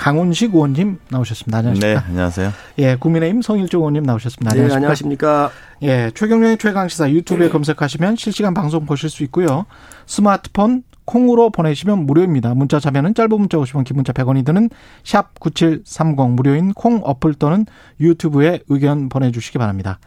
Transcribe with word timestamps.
강훈식 0.00 0.54
의원님 0.54 0.98
나오셨습니다. 1.10 1.58
안녕하십니까? 1.58 2.00
네, 2.00 2.06
안녕하세요. 2.08 2.52
예, 2.78 2.96
국민의힘 2.96 3.42
성일종 3.42 3.82
의원님 3.82 4.04
나오셨습니다. 4.04 4.54
네, 4.54 4.62
안녕하십니까? 4.62 4.76
안녕하십니까. 4.76 5.50
예, 5.82 6.10
최경련의 6.14 6.56
최강시사 6.56 7.10
유튜브에 7.10 7.50
검색하시면 7.50 8.16
실시간 8.16 8.54
방송 8.54 8.86
보실 8.86 9.10
수 9.10 9.22
있고요. 9.24 9.66
스마트폰 10.06 10.84
콩으로 11.04 11.50
보내시면 11.50 12.06
무료입니다. 12.06 12.54
문자 12.54 12.80
자면은 12.80 13.14
짧은 13.14 13.28
문자 13.28 13.58
50원, 13.58 13.84
긴 13.84 13.96
문자 13.96 14.14
100원이 14.14 14.46
드는 14.46 14.70
샵 15.04 15.38
9730 15.38 16.30
무료인 16.30 16.72
콩 16.72 17.02
어플 17.04 17.34
또는 17.34 17.66
유튜브에 18.00 18.60
의견 18.70 19.10
보내주시기 19.10 19.58
바랍니다. 19.58 19.98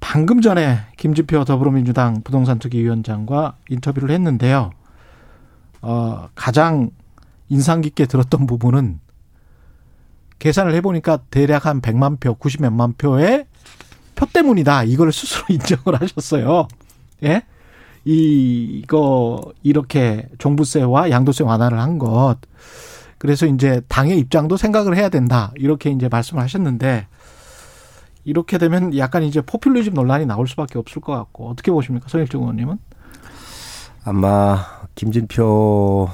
방금 0.00 0.40
전에 0.40 0.78
김지표 0.96 1.44
더불어민주당 1.44 2.22
부동산 2.24 2.58
특위위원장과 2.58 3.54
인터뷰를 3.68 4.10
했는데요. 4.10 4.72
어, 5.82 6.28
가장 6.34 6.90
인상 7.48 7.80
깊게 7.80 8.06
들었던 8.06 8.46
부분은 8.46 9.00
계산을 10.38 10.74
해보니까 10.74 11.18
대략 11.30 11.66
한 11.66 11.80
100만 11.80 12.20
표, 12.20 12.34
90몇만 12.36 12.96
표의 12.96 13.46
표 14.14 14.26
때문이다. 14.26 14.84
이걸 14.84 15.12
스스로 15.12 15.44
인정을 15.50 16.00
하셨어요. 16.00 16.68
예? 17.24 17.42
이, 18.04 18.80
이거, 18.82 19.40
이렇게 19.62 20.28
종부세와 20.38 21.10
양도세 21.10 21.44
완화를 21.44 21.78
한 21.78 21.98
것. 21.98 22.36
그래서 23.18 23.46
이제 23.46 23.82
당의 23.88 24.18
입장도 24.18 24.56
생각을 24.56 24.96
해야 24.96 25.08
된다. 25.08 25.52
이렇게 25.56 25.90
이제 25.90 26.08
말씀을 26.08 26.42
하셨는데, 26.42 27.06
이렇게 28.24 28.58
되면 28.58 28.96
약간 28.96 29.24
이제 29.24 29.40
포퓰리즘 29.40 29.94
논란이 29.94 30.26
나올 30.26 30.46
수밖에 30.46 30.78
없을 30.78 31.02
것 31.02 31.12
같고, 31.12 31.50
어떻게 31.50 31.72
보십니까? 31.72 32.08
손일정 32.08 32.42
의원님은? 32.42 32.78
아마 34.04 34.64
김진표 34.94 36.08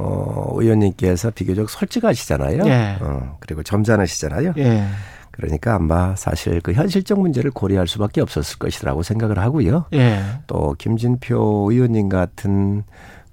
어, 0.00 0.52
의원님께서 0.54 1.30
비교적 1.30 1.68
솔직하시잖아요. 1.68 2.62
예. 2.66 2.96
어, 3.00 3.36
그리고 3.40 3.62
점잖으시잖아요. 3.62 4.54
예. 4.56 4.84
그러니까 5.30 5.74
아마 5.76 6.16
사실 6.16 6.60
그 6.60 6.72
현실적 6.72 7.20
문제를 7.20 7.50
고려할 7.50 7.86
수밖에 7.86 8.20
없었을 8.20 8.58
것이라고 8.58 9.02
생각을 9.02 9.38
하고요. 9.38 9.86
예. 9.92 10.20
또 10.46 10.74
김진표 10.78 11.68
의원님 11.70 12.08
같은 12.08 12.82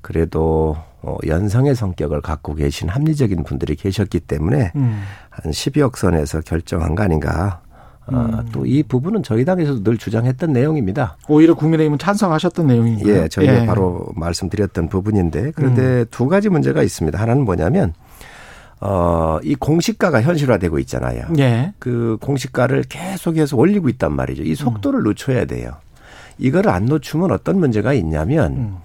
그래도 0.01 0.77
어, 1.01 1.17
연성의 1.25 1.75
성격을 1.75 2.21
갖고 2.21 2.53
계신 2.53 2.89
합리적인 2.89 3.43
분들이 3.43 3.75
계셨기 3.75 4.21
때문에 4.21 4.71
음. 4.75 5.03
한 5.29 5.51
12억 5.51 5.95
선에서 5.95 6.41
결정한 6.41 6.95
거 6.95 7.03
아닌가. 7.03 7.61
어, 8.07 8.43
또이 8.51 8.83
부분은 8.83 9.23
저희 9.23 9.43
당에서도 9.43 9.83
늘 9.83 9.97
주장했던 9.97 10.53
내용입니다. 10.53 11.17
오히려 11.27 11.53
국민의힘은 11.55 11.97
찬성하셨던 11.99 12.67
내용인가요? 12.67 13.13
예, 13.13 13.27
저희가 13.27 13.65
바로 13.65 14.07
말씀드렸던 14.15 14.89
부분인데 14.89 15.51
그런데 15.55 15.81
음. 15.81 16.05
두 16.09 16.27
가지 16.27 16.49
문제가 16.49 16.83
있습니다. 16.83 17.19
하나는 17.19 17.43
뭐냐면 17.43 17.93
어, 18.79 19.39
이 19.43 19.55
공시가가 19.55 20.21
현실화되고 20.21 20.79
있잖아요. 20.79 21.25
예. 21.39 21.73
그 21.79 22.17
공시가를 22.21 22.83
계속해서 22.83 23.57
올리고 23.57 23.89
있단 23.89 24.13
말이죠. 24.13 24.43
이 24.43 24.55
속도를 24.55 25.03
늦춰야 25.03 25.45
돼요. 25.45 25.71
이거를 26.37 26.69
안 26.69 26.85
늦추면 26.85 27.31
어떤 27.31 27.59
문제가 27.59 27.93
있냐면 27.93 28.53
음. 28.53 28.77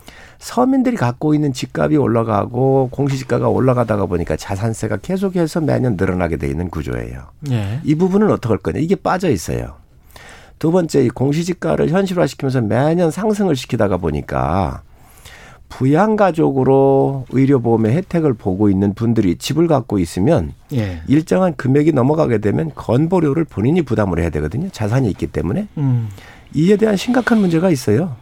서민들이 0.42 0.96
갖고 0.96 1.34
있는 1.34 1.52
집값이 1.52 1.96
올라가고 1.96 2.88
공시지가가 2.90 3.48
올라가다가 3.48 4.06
보니까 4.06 4.34
자산세가 4.34 4.96
계속해서 4.96 5.60
매년 5.60 5.96
늘어나게 5.96 6.36
돼 6.36 6.48
있는 6.48 6.68
구조예요. 6.68 7.28
예. 7.52 7.78
이 7.84 7.94
부분은 7.94 8.28
어떻게 8.28 8.48
할 8.48 8.58
거냐. 8.58 8.80
이게 8.80 8.96
빠져 8.96 9.30
있어요. 9.30 9.76
두 10.58 10.72
번째, 10.72 11.04
이 11.04 11.10
공시지가를 11.10 11.90
현실화시키면서 11.90 12.60
매년 12.62 13.12
상승을 13.12 13.54
시키다가 13.54 13.98
보니까 13.98 14.82
부양가족으로 15.68 17.26
의료보험의 17.30 17.92
혜택을 17.92 18.34
보고 18.34 18.68
있는 18.68 18.94
분들이 18.94 19.36
집을 19.36 19.68
갖고 19.68 20.00
있으면 20.00 20.54
예. 20.72 21.02
일정한 21.06 21.54
금액이 21.54 21.92
넘어가게 21.92 22.38
되면 22.38 22.72
건보료를 22.74 23.44
본인이 23.44 23.82
부담을 23.82 24.18
해야 24.18 24.28
되거든요. 24.30 24.68
자산이 24.72 25.08
있기 25.10 25.28
때문에. 25.28 25.68
음. 25.78 26.08
이에 26.52 26.76
대한 26.76 26.96
심각한 26.96 27.38
문제가 27.38 27.70
있어요. 27.70 28.16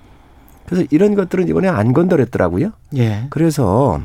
그래서 0.70 0.86
이런 0.92 1.16
것들은 1.16 1.48
이번에 1.48 1.66
안 1.66 1.92
건드렸더라고요. 1.92 2.70
예. 2.96 3.26
그래서 3.30 4.00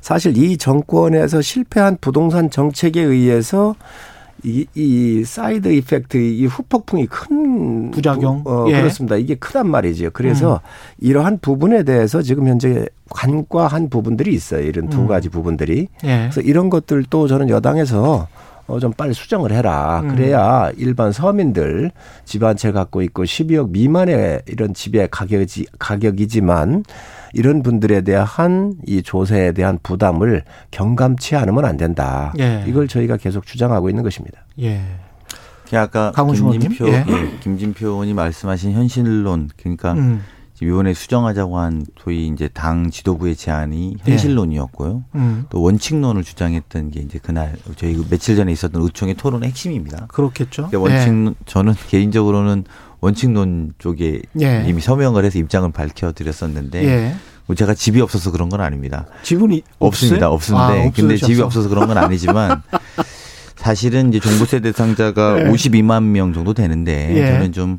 사실 0.00 0.36
이 0.36 0.56
정권에서 0.56 1.40
실패한 1.40 1.98
부동산 2.00 2.50
정책에 2.50 3.00
의해서 3.00 3.76
이, 4.44 4.66
이 4.74 5.22
side 5.24 5.68
effect, 5.68 6.16
이 6.16 6.46
후폭풍이 6.46 7.06
큰 7.06 7.90
부작용? 7.92 8.42
부- 8.44 8.50
어, 8.64 8.68
예. 8.70 8.80
그렇습니다. 8.80 9.16
이게 9.16 9.36
크단 9.36 9.68
말이죠. 9.70 10.10
그래서 10.12 10.60
이러한 11.00 11.38
부분에 11.40 11.84
대해서 11.84 12.22
지금 12.22 12.48
현재 12.48 12.84
간과한 13.08 13.88
부분들이 13.88 14.34
있어요. 14.34 14.62
이런 14.62 14.88
두 14.90 15.02
음. 15.02 15.06
가지 15.06 15.28
부분들이. 15.28 15.86
예. 16.04 16.28
그래서 16.30 16.40
이런 16.40 16.70
것들도 16.70 17.28
저는 17.28 17.48
여당에서 17.48 18.26
어, 18.66 18.80
좀 18.80 18.92
빨리 18.92 19.14
수정을 19.14 19.52
해라. 19.52 20.00
음. 20.02 20.08
그래야 20.08 20.70
일반 20.76 21.12
서민들 21.12 21.92
집한채 22.24 22.72
갖고 22.72 23.02
있고 23.02 23.24
12억 23.24 23.70
미만의 23.70 24.42
이런 24.46 24.74
집의 24.74 25.08
가격이, 25.10 25.66
가격이지만 25.78 26.84
이런 27.32 27.62
분들에 27.62 28.00
대한 28.00 28.74
이 28.86 29.02
조세에 29.02 29.52
대한 29.52 29.78
부담을 29.82 30.42
경감치 30.70 31.36
않으면 31.36 31.64
안 31.64 31.76
된다. 31.76 32.32
예. 32.38 32.64
이걸 32.66 32.88
저희가 32.88 33.18
계속 33.18 33.46
주장하고 33.46 33.88
있는 33.88 34.02
것입니다. 34.02 34.40
예. 34.60 34.80
아까 35.72 36.12
강훈식 36.12 36.48
김진표? 36.48 36.88
예. 36.88 37.04
예, 37.06 37.38
김진표 37.40 37.88
의원이 37.88 38.14
말씀하신 38.14 38.72
현실론, 38.72 39.50
그러니까 39.56 39.92
음. 39.94 40.22
이번에 40.62 40.94
수정하자고 40.94 41.58
한 41.58 41.84
소위 42.02 42.28
이제 42.28 42.48
당 42.48 42.90
지도부의 42.90 43.36
제안이 43.36 43.96
현실론이었고요. 44.00 45.04
음. 45.14 45.44
또 45.50 45.60
원칙론을 45.60 46.24
주장했던 46.24 46.90
게 46.92 47.00
이제 47.00 47.18
그날 47.22 47.56
저희 47.76 47.94
그 47.94 48.06
며칠 48.08 48.36
전에 48.36 48.52
있었던 48.52 48.80
의총의 48.80 49.14
토론의 49.16 49.50
핵심입니다. 49.50 50.06
그렇겠죠. 50.06 50.68
그러니까 50.68 50.78
원칙 50.78 51.34
저는 51.44 51.74
개인적으로는 51.88 52.64
원칙론 53.00 53.74
쪽에 53.78 54.22
예. 54.40 54.64
이미 54.66 54.80
서명을 54.80 55.24
해서 55.24 55.38
입장을 55.38 55.70
밝혀드렸었는데 55.70 56.84
예. 56.84 57.14
뭐 57.46 57.54
제가 57.54 57.74
집이 57.74 58.00
없어서 58.00 58.30
그런 58.32 58.48
건 58.48 58.60
아닙니다. 58.62 59.06
지분이 59.22 59.62
없습니다. 59.78 60.30
없어요? 60.30 60.58
없는데 60.58 60.88
아, 60.88 60.90
근데. 60.94 61.16
집이 61.16 61.40
없어서 61.42 61.68
그런 61.68 61.86
건 61.86 61.98
아니지만 61.98 62.62
사실은 63.56 64.08
이제 64.08 64.20
종부세 64.20 64.60
대상자가 64.60 65.40
예. 65.40 65.50
52만 65.50 66.02
명 66.04 66.32
정도 66.32 66.54
되는데 66.54 67.14
예. 67.14 67.26
저는 67.26 67.52
좀 67.52 67.78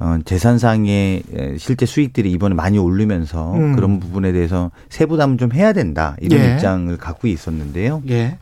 어, 0.00 0.18
재산상의 0.24 1.22
에, 1.34 1.56
실제 1.58 1.86
수익들이 1.86 2.30
이번에 2.32 2.54
많이 2.54 2.78
오르면서 2.78 3.54
음. 3.54 3.74
그런 3.76 4.00
부분에 4.00 4.32
대해서 4.32 4.70
세부담을 4.88 5.36
좀 5.38 5.52
해야 5.52 5.72
된다 5.72 6.16
이런 6.20 6.40
예. 6.40 6.52
입장을 6.54 6.96
갖고 6.96 7.28
있었는데요. 7.28 8.02
예. 8.10 8.38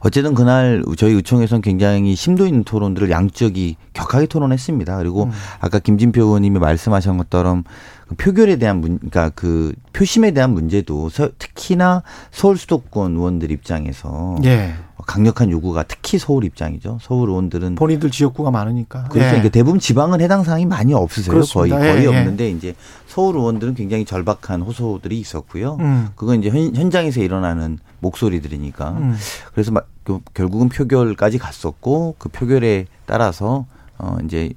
어쨌든 0.00 0.34
그날 0.34 0.82
저희 0.98 1.14
의총에서는 1.14 1.62
굉장히 1.62 2.14
심도 2.14 2.46
있는 2.46 2.62
토론들을 2.62 3.10
양쪽이 3.10 3.76
격하게 3.94 4.26
토론했습니다. 4.26 4.98
그리고 4.98 5.24
음. 5.24 5.30
아까 5.60 5.78
김진표 5.78 6.22
의원님이 6.22 6.58
말씀하신 6.58 7.16
것처럼 7.16 7.64
그 8.06 8.14
표결에 8.16 8.56
대한 8.56 8.82
문, 8.82 8.98
그러니까 8.98 9.30
그 9.34 9.72
표심에 9.94 10.32
대한 10.32 10.50
문제도 10.52 11.08
서- 11.08 11.30
특히나 11.38 12.02
서울 12.30 12.58
수도권 12.58 13.12
의원들 13.16 13.50
입장에서 13.50 14.36
예. 14.44 14.74
강력한 15.06 15.50
요구가 15.50 15.84
특히 15.84 16.18
서울 16.18 16.44
입장이죠. 16.44 16.98
서울 17.00 17.30
의원들은 17.30 17.76
본인들 17.76 18.10
지역구가 18.10 18.50
많으니까. 18.50 19.04
그렇죠. 19.04 19.26
예. 19.26 19.30
그러니까 19.30 19.50
대부분 19.50 19.78
지방은 19.78 20.20
해당 20.20 20.42
사항이 20.42 20.66
많이 20.66 20.92
없으세요. 20.92 21.32
거의 21.32 21.70
그렇습니다. 21.70 21.78
거의 21.78 21.98
예, 21.98 22.02
예. 22.02 22.06
없는데 22.06 22.50
이제 22.50 22.74
서울 23.06 23.36
의원들은 23.36 23.74
굉장히 23.74 24.04
절박한 24.04 24.62
호소들이 24.62 25.18
있었고요. 25.18 25.76
음. 25.80 26.08
그건 26.16 26.40
이제 26.40 26.50
현, 26.50 26.74
현장에서 26.74 27.20
일어나는 27.20 27.78
목소리들이니까. 28.00 28.90
음. 28.90 29.16
그래서 29.52 29.70
막그 29.70 30.20
결국은 30.34 30.68
표결까지 30.68 31.38
갔었고 31.38 32.16
그 32.18 32.28
표결에 32.28 32.86
따라서 33.06 33.66
어 33.98 34.18
이제 34.24 34.52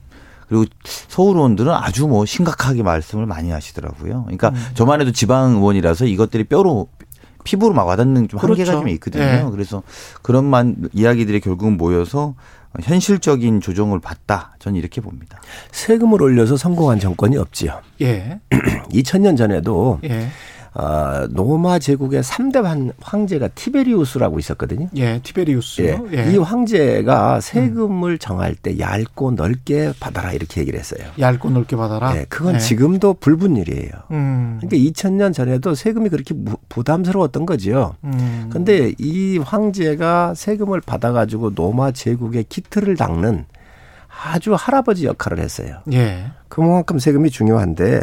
그리고 0.49 0.65
서울 0.83 1.37
의원들은 1.37 1.71
아주 1.71 2.07
뭐 2.07 2.25
심각하게 2.25 2.81
말씀을 2.81 3.27
많이 3.27 3.51
하시더라고요. 3.51 4.23
그러니까 4.23 4.49
음. 4.49 4.55
저만 4.73 4.99
해도 4.99 5.11
지방 5.11 5.57
의원이라서 5.57 6.05
이것들이 6.05 6.45
뼈로 6.45 6.87
피부로 7.43 7.73
막 7.73 7.85
와닿는 7.85 8.27
좀 8.27 8.39
한계가 8.39 8.55
그렇죠. 8.55 8.71
좀 8.79 8.87
있거든요. 8.89 9.23
예. 9.23 9.47
그래서 9.51 9.83
그런 10.21 10.45
만 10.45 10.75
이야기들이 10.93 11.39
결국은 11.39 11.77
모여서 11.77 12.35
현실적인 12.81 13.61
조정을 13.61 13.99
받다. 13.99 14.55
저는 14.59 14.77
이렇게 14.77 15.01
봅니다. 15.01 15.41
세금을 15.71 16.21
올려서 16.21 16.57
성공한 16.57 16.99
정권이 16.99 17.37
없지요. 17.37 17.81
예. 18.01 18.39
2000년 18.91 19.37
전에도 19.37 19.99
예. 20.03 20.27
어, 20.73 21.27
노마 21.31 21.79
제국의 21.79 22.21
3대 22.21 22.93
황제가 23.01 23.49
티베리우스라고 23.49 24.39
있었거든요. 24.39 24.87
예, 24.95 25.19
티베리우스. 25.23 25.81
예. 25.81 25.99
예. 26.13 26.31
이 26.31 26.37
황제가 26.37 27.41
세금을 27.41 28.13
음. 28.13 28.17
정할 28.19 28.55
때 28.55 28.77
얇고 28.77 29.31
넓게 29.31 29.93
받아라 29.99 30.33
이렇게 30.33 30.61
얘기를 30.61 30.79
했어요. 30.79 31.07
얇고 31.19 31.49
넓게 31.49 31.75
받아라. 31.75 32.15
예, 32.17 32.25
그건 32.29 32.55
예. 32.55 32.59
지금도 32.59 33.15
불분일이에요. 33.15 33.91
음. 34.11 34.59
그러니까 34.61 34.77
2000년 34.91 35.33
전에도 35.33 35.73
세금이 35.73 36.09
그렇게 36.09 36.35
부담스러웠던 36.69 37.45
거죠. 37.45 37.95
음. 38.03 38.49
근데 38.51 38.93
이 38.99 39.37
황제가 39.37 40.33
세금을 40.35 40.81
받아 40.81 41.11
가지고 41.11 41.51
노마 41.55 41.91
제국의 41.91 42.45
기틀을 42.49 42.95
닦는 42.95 43.45
아주 44.21 44.53
할아버지 44.55 45.05
역할을 45.05 45.39
했어요. 45.39 45.77
예. 45.93 46.25
그만큼 46.49 46.99
세금이 46.99 47.29
중요한데 47.29 48.01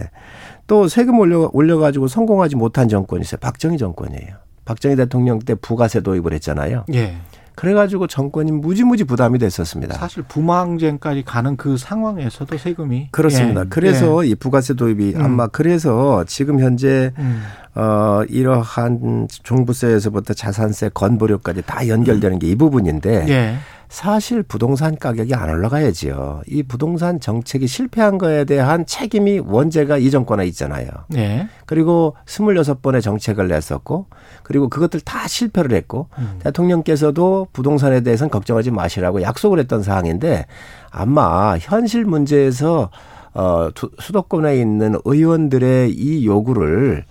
또 0.67 0.89
세금 0.89 1.19
올려 1.19 1.51
올려가지고 1.53 2.09
성공하지 2.09 2.57
못한 2.57 2.89
정권이 2.89 3.23
있어요. 3.23 3.39
박정희 3.41 3.79
정권이에요. 3.79 4.37
박정희 4.65 4.97
대통령 4.97 5.39
때 5.39 5.55
부가세 5.55 6.01
도입을 6.01 6.33
했잖아요. 6.35 6.85
예. 6.95 7.17
그래가지고 7.55 8.07
정권이 8.07 8.53
무지무지 8.53 9.05
부담이 9.05 9.39
됐었습니다. 9.39 9.95
사실 9.97 10.23
부망쟁까지 10.25 11.23
가는 11.25 11.57
그 11.57 11.79
상황에서도 11.79 12.59
세금이 12.59 13.09
그렇습니다. 13.13 13.63
예. 13.63 13.65
그래서 13.71 14.25
예. 14.27 14.31
이 14.31 14.35
부가세 14.35 14.75
도입이 14.75 15.15
음. 15.17 15.25
아마 15.25 15.47
그래서 15.47 16.23
지금 16.27 16.61
현재 16.61 17.13
음. 17.19 17.43
어 17.75 18.23
이러한 18.29 19.29
종부세에서부터 19.43 20.35
자산세, 20.35 20.91
건보료까지 20.93 21.63
다 21.63 21.87
연결되는 21.89 22.39
게 22.39 22.47
이 22.49 22.55
부분인데 22.57 23.27
예. 23.29 23.57
사실 23.89 24.43
부동산 24.43 24.97
가격이 24.97 25.35
안 25.35 25.49
올라가야지요. 25.49 26.43
이 26.47 26.63
부동산 26.63 27.21
정책이 27.21 27.67
실패한 27.67 28.19
거에 28.19 28.45
대한 28.45 28.85
책임이 28.85 29.41
원제가 29.41 29.99
이 29.99 30.11
정권에 30.11 30.45
있잖아요. 30.47 30.89
네. 31.09 31.49
그리고 31.67 32.17
26번의 32.27 33.03
정책을 33.03 33.49
냈었고 33.49 34.07
그리고 34.43 34.69
그것들 34.69 35.01
다 35.01 35.29
실패를 35.29 35.77
했고 35.77 36.09
음. 36.19 36.39
대통령께서도 36.43 37.49
부동산에 37.53 38.01
대해서는 38.01 38.31
걱정하지 38.31 38.71
마시라고 38.71 39.23
약속을 39.23 39.59
했던 39.59 39.83
사항인데 39.83 40.47
아마 40.91 41.57
현실 41.59 42.05
문제에서 42.05 42.91
어 43.35 43.69
수도권에 44.01 44.57
있는 44.57 44.97
의원들의 45.05 45.93
이 45.93 46.27
요구를 46.27 47.05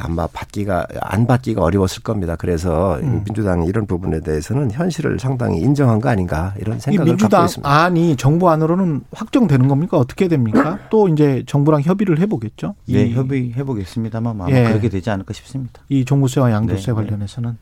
아마 0.00 0.26
받기가 0.28 0.86
안 1.00 1.26
받기가 1.26 1.62
어려웠을 1.62 2.02
겁니다. 2.02 2.36
그래서 2.36 2.98
음. 3.00 3.24
민주당이 3.24 3.66
이런 3.66 3.86
부분에 3.86 4.20
대해서는 4.20 4.70
현실을 4.70 5.18
상당히 5.18 5.60
인정한 5.60 6.00
거 6.00 6.08
아닌가 6.08 6.54
이런 6.60 6.78
생각을 6.78 7.04
민주당 7.04 7.40
갖고 7.40 7.44
있습니다. 7.46 7.68
안이 7.68 8.16
정부 8.16 8.48
안으로는 8.48 9.02
확정되는 9.12 9.66
겁니까? 9.66 9.98
어떻게 9.98 10.28
됩니까? 10.28 10.78
또 10.90 11.08
이제 11.08 11.42
정부랑 11.46 11.82
협의를 11.82 12.20
해보겠죠. 12.20 12.76
네, 12.86 13.10
협의해 13.10 13.64
보겠습니다만 13.64 14.40
아마 14.40 14.50
예. 14.50 14.64
그렇게 14.64 14.88
되지 14.88 15.10
않을까 15.10 15.32
싶습니다. 15.34 15.82
이 15.88 16.04
종부세와 16.04 16.52
양도세 16.52 16.86
네. 16.86 16.92
관련해서는 16.92 17.56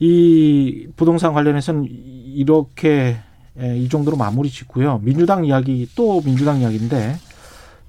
이 0.00 0.88
부동산 0.96 1.32
관련해서는 1.32 1.86
이렇게 1.88 3.16
예, 3.60 3.78
이 3.78 3.88
정도로 3.88 4.16
마무리 4.16 4.50
짓고요. 4.50 5.00
민주당 5.04 5.44
이야기 5.44 5.88
또 5.94 6.20
민주당 6.22 6.58
이야기인데 6.58 7.16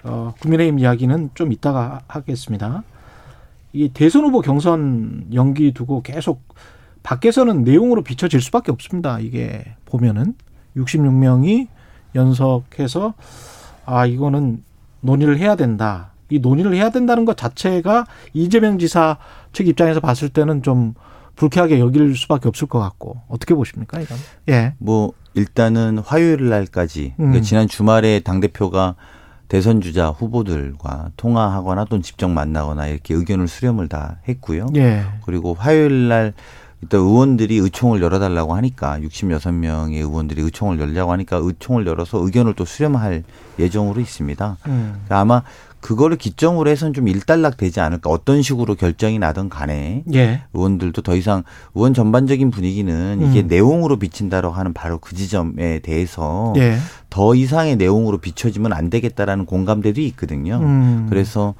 어, 0.03 0.35
국민의힘 0.39 0.77
이야기는 0.77 1.31
좀 1.33 1.51
이따가 1.51 2.01
하겠습니다. 2.07 2.83
이 3.75 3.89
대선 3.89 4.23
후보 4.23 4.39
경선 4.39 5.25
연기 5.33 5.73
두고 5.73 6.01
계속 6.01 6.41
밖에서는 7.03 7.63
내용으로 7.63 8.03
비춰질 8.03 8.41
수밖에 8.41 8.71
없습니다. 8.71 9.19
이게 9.19 9.75
보면은 9.83 10.33
66명이 10.77 11.67
연석해서 12.15 13.13
아 13.85 14.05
이거는 14.05 14.63
논의를 15.01 15.37
해야 15.37 15.57
된다. 15.57 16.11
이 16.29 16.39
논의를 16.39 16.73
해야 16.73 16.89
된다는 16.89 17.25
것 17.25 17.35
자체가 17.35 18.05
이재명 18.33 18.79
지사 18.79 19.17
측 19.51 19.67
입장에서 19.67 19.99
봤을 19.99 20.29
때는 20.29 20.63
좀 20.63 20.93
불쾌하게 21.35 21.79
여길 21.79 22.15
수밖에 22.15 22.47
없을 22.47 22.67
것 22.67 22.79
같고 22.79 23.21
어떻게 23.27 23.53
보십니까 23.53 23.99
이건? 23.99 24.17
예. 24.47 24.73
뭐 24.77 25.11
일단은 25.33 25.97
화요일 25.99 26.47
날까지 26.47 27.15
그러니까 27.17 27.39
음. 27.39 27.43
지난 27.43 27.67
주말에 27.67 28.21
당 28.21 28.39
대표가 28.39 28.95
대선 29.47 29.81
주자 29.81 30.09
후보들과 30.09 31.11
통화하거나 31.17 31.85
또는 31.85 32.01
직접 32.01 32.27
만나거나 32.27 32.87
이렇게 32.87 33.13
의견을 33.13 33.47
수렴을 33.47 33.87
다 33.87 34.17
했고요. 34.27 34.67
예. 34.75 35.03
그리고 35.25 35.53
화요일 35.53 36.07
날 36.07 36.33
일단 36.81 36.99
의원들이 36.99 37.57
의총을 37.57 38.01
열어달라고 38.01 38.53
하니까 38.55 38.99
66명의 38.99 39.95
의원들이 39.95 40.41
의총을 40.41 40.79
열려고 40.79 41.11
하니까 41.13 41.37
의총을 41.37 41.87
열어서 41.87 42.19
의견을 42.19 42.53
또 42.53 42.65
수렴할 42.65 43.23
예정으로 43.57 44.01
있습니다. 44.01 44.57
음. 44.67 45.05
아마 45.09 45.41
그거를 45.85 46.17
기점으로 46.17 46.67
해서는 46.71 46.93
좀 46.93 47.07
일단락 47.07 47.57
되지 47.57 47.79
않을까 47.79 48.09
어떤 48.09 48.41
식으로 48.41 48.73
결정이 48.73 49.19
나든 49.19 49.49
간에 49.49 50.03
예. 50.15 50.41
의원들도 50.53 51.03
더 51.03 51.15
이상 51.15 51.43
의원 51.75 51.93
전반적인 51.93 52.49
분위기는 52.49 53.21
이게 53.21 53.41
음. 53.41 53.47
내용으로 53.47 53.99
비친다라고 53.99 54.55
하는 54.55 54.73
바로 54.73 54.97
그 54.97 55.15
지점에 55.15 55.77
대해서 55.83 56.53
예. 56.57 56.79
더 57.11 57.35
이상의 57.35 57.75
내용으로 57.75 58.17
비춰지면 58.17 58.73
안 58.73 58.89
되겠다라는 58.89 59.45
공감대도 59.45 60.01
있거든요. 60.01 60.57
음. 60.57 61.05
그래서 61.07 61.53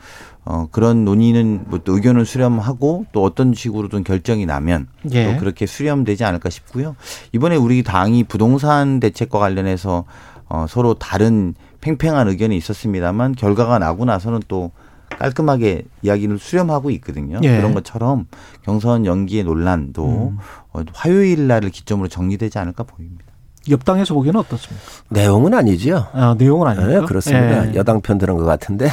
어 0.44 0.70
그런 0.72 1.06
논의는 1.06 1.66
뭐 1.68 1.82
또 1.84 1.94
의견을 1.94 2.26
수렴하고 2.26 3.06
또 3.12 3.22
어떤 3.22 3.54
식으로든 3.54 4.04
결정이 4.04 4.48
나면 4.48 4.88
예. 5.12 5.34
또 5.34 5.40
그렇게 5.40 5.68
수렴되지 5.68 6.24
않을까 6.24 6.50
싶고요. 6.50 6.96
이번에 7.32 7.58
우리 7.58 7.84
당이 7.84 8.24
부동산 8.24 9.00
대책과 9.00 9.38
관련해서 9.38 10.06
어 10.50 10.66
서로 10.68 10.96
다른 10.96 11.54
팽팽한 11.86 12.28
의견이 12.28 12.58
있었습니다만 12.58 13.36
결과가 13.36 13.78
나고 13.78 14.06
나서는 14.06 14.40
또 14.48 14.72
깔끔하게 15.20 15.84
이야기를 16.02 16.40
수렴하고 16.40 16.90
있거든요. 16.92 17.40
예. 17.44 17.58
그런 17.58 17.76
것처럼 17.76 18.26
경선 18.64 19.06
연기의 19.06 19.44
논란도 19.44 20.32
음. 20.32 20.38
어, 20.74 20.82
화요일 20.94 21.48
날을 21.48 21.70
기점으로 21.70 22.08
정리되지 22.08 22.58
않을까 22.58 22.84
보입니다. 22.84 23.24
옆당에서 23.70 24.16
보기에는 24.16 24.40
어떻습니까? 24.40 24.84
내용은 25.10 25.54
아니지요. 25.54 26.08
아, 26.14 26.36
내용은 26.38 26.68
아니죠. 26.68 26.88
네, 26.88 27.06
그렇습니다. 27.06 27.72
예. 27.72 27.76
여당 27.76 28.02
편 28.02 28.18
드는 28.18 28.36
것 28.38 28.46
같은데. 28.46 28.90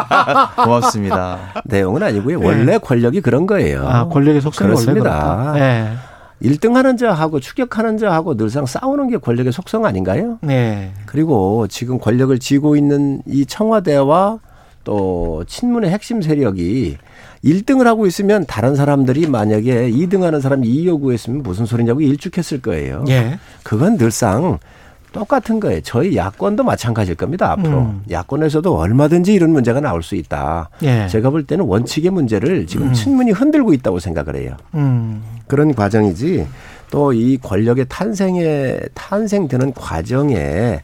고맙습니다. 0.64 1.38
내용은 1.64 2.02
아니고요. 2.02 2.40
원래 2.42 2.74
예. 2.74 2.78
권력이 2.78 3.20
그런 3.20 3.46
거예요. 3.46 3.86
아, 3.86 4.08
권력의 4.08 4.40
속성이 4.40 4.68
그렇습니다. 4.68 5.52
원래 5.52 5.60
예. 5.60 6.09
1등 6.42 6.72
하는 6.72 6.96
자하고 6.96 7.40
추격하는 7.40 7.98
자하고 7.98 8.36
늘상 8.36 8.66
싸우는 8.66 9.08
게 9.08 9.18
권력의 9.18 9.52
속성 9.52 9.84
아닌가요? 9.84 10.38
네. 10.42 10.92
그리고 11.06 11.66
지금 11.68 11.98
권력을 11.98 12.36
쥐고 12.38 12.76
있는 12.76 13.22
이 13.26 13.44
청와대와 13.46 14.38
또 14.84 15.44
친문의 15.46 15.90
핵심 15.90 16.22
세력이 16.22 16.96
1등을 17.44 17.84
하고 17.84 18.06
있으면 18.06 18.46
다른 18.46 18.74
사람들이 18.74 19.26
만약에 19.26 19.90
2등 19.90 20.22
하는 20.22 20.40
사람이 20.40 20.66
2 20.66 20.86
요구했으면 20.86 21.42
무슨 21.42 21.66
소리냐고 21.66 22.00
일축했을 22.00 22.60
거예요. 22.62 23.04
예. 23.08 23.38
그건 23.62 23.98
늘상 23.98 24.58
똑같은 25.12 25.60
거예요. 25.60 25.80
저희 25.82 26.16
야권도 26.16 26.62
마찬가지일 26.64 27.16
겁니다. 27.16 27.50
앞으로 27.52 27.78
음. 27.78 28.02
야권에서도 28.10 28.76
얼마든지 28.76 29.32
이런 29.34 29.50
문제가 29.50 29.80
나올 29.80 30.02
수 30.02 30.14
있다. 30.14 30.70
예. 30.82 31.08
제가 31.08 31.30
볼 31.30 31.44
때는 31.44 31.64
원칙의 31.64 32.10
문제를 32.10 32.66
지금 32.66 32.88
음. 32.88 32.92
친문이 32.92 33.32
흔들고 33.32 33.72
있다고 33.72 33.98
생각을 33.98 34.36
해요. 34.36 34.56
음. 34.74 35.22
그런 35.46 35.74
과정이지 35.74 36.46
또 36.90 37.12
이 37.12 37.38
권력의 37.38 37.86
탄생에 37.88 38.78
탄생되는 38.94 39.74
과정에 39.74 40.80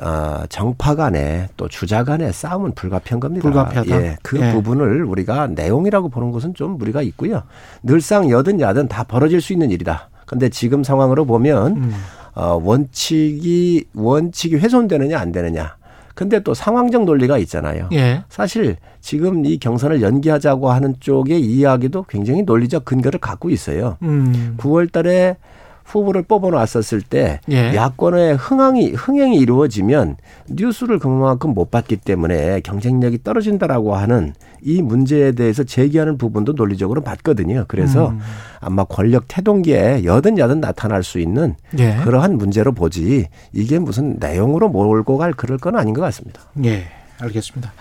어, 0.00 0.42
정파 0.48 0.94
간에 0.96 1.48
또 1.56 1.68
주자 1.68 2.02
간의 2.02 2.32
싸움은 2.32 2.72
불가피한 2.72 3.20
겁니다. 3.20 3.42
불가피하다. 3.42 3.90
예, 3.90 4.16
그 4.22 4.40
예. 4.40 4.52
부분을 4.52 5.04
우리가 5.04 5.46
내용이라고 5.48 6.08
보는 6.08 6.32
것은 6.32 6.54
좀 6.54 6.78
무리가 6.78 7.02
있고요. 7.02 7.42
늘상 7.82 8.28
여든 8.28 8.60
야든 8.60 8.88
다 8.88 9.04
벌어질 9.04 9.40
수 9.40 9.52
있는 9.52 9.70
일이다. 9.70 10.08
근데 10.26 10.48
지금 10.48 10.82
상황으로 10.82 11.24
보면 11.24 11.76
음. 11.76 11.94
어, 12.34 12.60
원칙이 12.62 13.84
원칙이 13.94 14.56
훼손되느냐 14.56 15.18
안 15.18 15.32
되느냐. 15.32 15.76
근데 16.14 16.40
또 16.40 16.54
상황적 16.54 17.04
논리가 17.04 17.38
있잖아요. 17.38 17.88
예. 17.92 18.22
사실 18.28 18.76
지금 19.00 19.44
이 19.44 19.58
경선을 19.58 20.00
연기하자고 20.00 20.70
하는 20.70 20.94
쪽의 21.00 21.40
이야기도 21.40 22.04
굉장히 22.04 22.42
논리적 22.42 22.84
근거를 22.84 23.18
갖고 23.18 23.50
있어요. 23.50 23.98
음. 24.02 24.54
9월 24.58 24.90
달에 24.90 25.36
후보를 25.84 26.22
뽑아놨었을 26.22 27.02
때 27.02 27.40
예. 27.50 27.74
야권의 27.74 28.36
흥행이 28.36 28.92
흥행이 28.92 29.36
이루어지면 29.38 30.16
뉴스를 30.50 30.98
그만큼 30.98 31.54
못 31.54 31.70
받기 31.70 31.96
때문에 31.96 32.60
경쟁력이 32.60 33.22
떨어진다라고 33.22 33.94
하는 33.94 34.34
이 34.62 34.82
문제에 34.82 35.32
대해서 35.32 35.62
제기하는 35.62 36.16
부분도 36.16 36.52
논리적으로 36.54 37.02
맞거든요. 37.02 37.66
그래서 37.68 38.08
음. 38.08 38.20
아마 38.60 38.84
권력 38.84 39.24
태동기에 39.28 40.04
여든 40.04 40.38
야든 40.38 40.60
나타날 40.60 41.02
수 41.02 41.18
있는 41.18 41.54
예. 41.78 41.96
그러한 42.02 42.38
문제로 42.38 42.72
보지 42.72 43.26
이게 43.52 43.78
무슨 43.78 44.16
내용으로 44.18 44.68
몰고 44.70 45.18
갈 45.18 45.32
그럴 45.32 45.58
건 45.58 45.76
아닌 45.76 45.92
것 45.92 46.00
같습니다. 46.00 46.40
예. 46.64 46.84
알겠습니다. 47.20 47.72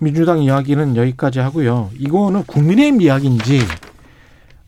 민주당 0.00 0.42
이야기는 0.42 0.96
여기까지 0.96 1.38
하고요. 1.38 1.90
이거는 1.98 2.42
국민의힘 2.44 3.00
이야기인지 3.00 3.60